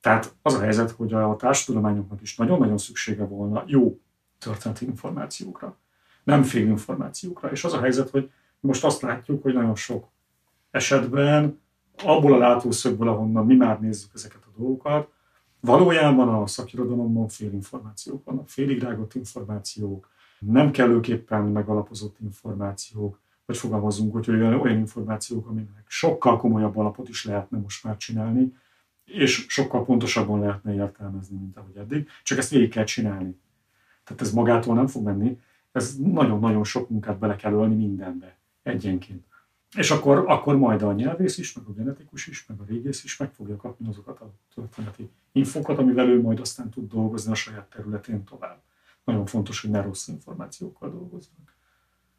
[0.00, 4.00] Tehát az a helyzet, hogy a társadalományoknak is nagyon-nagyon szüksége volna jó
[4.38, 5.76] történeti információkra,
[6.24, 7.50] nem fél információkra.
[7.50, 10.08] És az a helyzet, hogy most azt látjuk, hogy nagyon sok
[10.70, 11.60] esetben
[12.04, 15.14] abból a látószögből, ahonnan mi már nézzük ezeket a dolgokat,
[15.66, 24.12] valójában a szakirodalomban fél információk vannak, félig rágott információk, nem kellőképpen megalapozott információk, vagy fogalmazunk,
[24.12, 28.54] hogy olyan, olyan információk, aminek sokkal komolyabb alapot is lehetne most már csinálni,
[29.04, 33.38] és sokkal pontosabban lehetne értelmezni, mint ahogy eddig, csak ezt végig kell csinálni.
[34.04, 35.40] Tehát ez magától nem fog menni,
[35.72, 39.24] ez nagyon-nagyon sok munkát bele kell ölni mindenbe, egyenként.
[39.76, 43.16] És akkor, akkor majd a nyelvész is, meg a genetikus is, meg a régész is
[43.16, 47.70] meg fogja kapni azokat a történeti infokat, amivel ő majd aztán tud dolgozni a saját
[47.70, 48.62] területén tovább.
[49.04, 51.54] Nagyon fontos, hogy ne rossz információkkal dolgozzanak.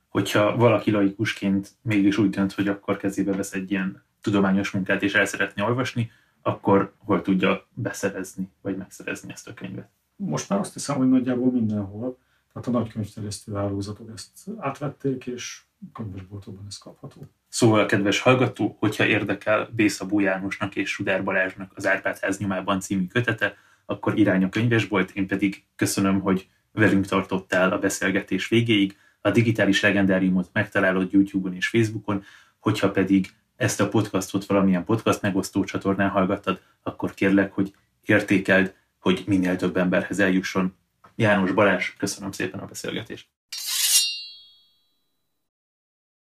[0.07, 5.13] Hogyha valaki laikusként mégis úgy dönt, hogy akkor kezébe vesz egy ilyen tudományos munkát, és
[5.13, 9.89] el szeretné olvasni, akkor hol tudja beszerezni, vagy megszerezni ezt a könyvet?
[10.15, 12.17] Most már azt hiszem, hogy nagyjából mindenhol.
[12.53, 15.61] Tehát a nagy könyvterjesztő hálózatok ezt átvették, és
[15.93, 17.27] könyvesboltokban ez kapható.
[17.49, 23.07] Szóval, kedves hallgató, hogyha érdekel Bészabó Jánosnak és Sudár Balázsnak az Árpád ház nyomában című
[23.07, 28.97] kötete, akkor irány a könyvesbolt, én pedig köszönöm, hogy velünk tartottál a beszélgetés végéig.
[29.21, 32.23] A digitális legendáriumot megtalálod YouTube-on és Facebookon,
[32.59, 37.73] hogyha pedig ezt a podcastot valamilyen podcast megosztó csatornán hallgattad, akkor kérlek, hogy
[38.05, 40.75] értékeld, hogy minél több emberhez eljusson.
[41.15, 43.27] János Balázs, köszönöm szépen a beszélgetést.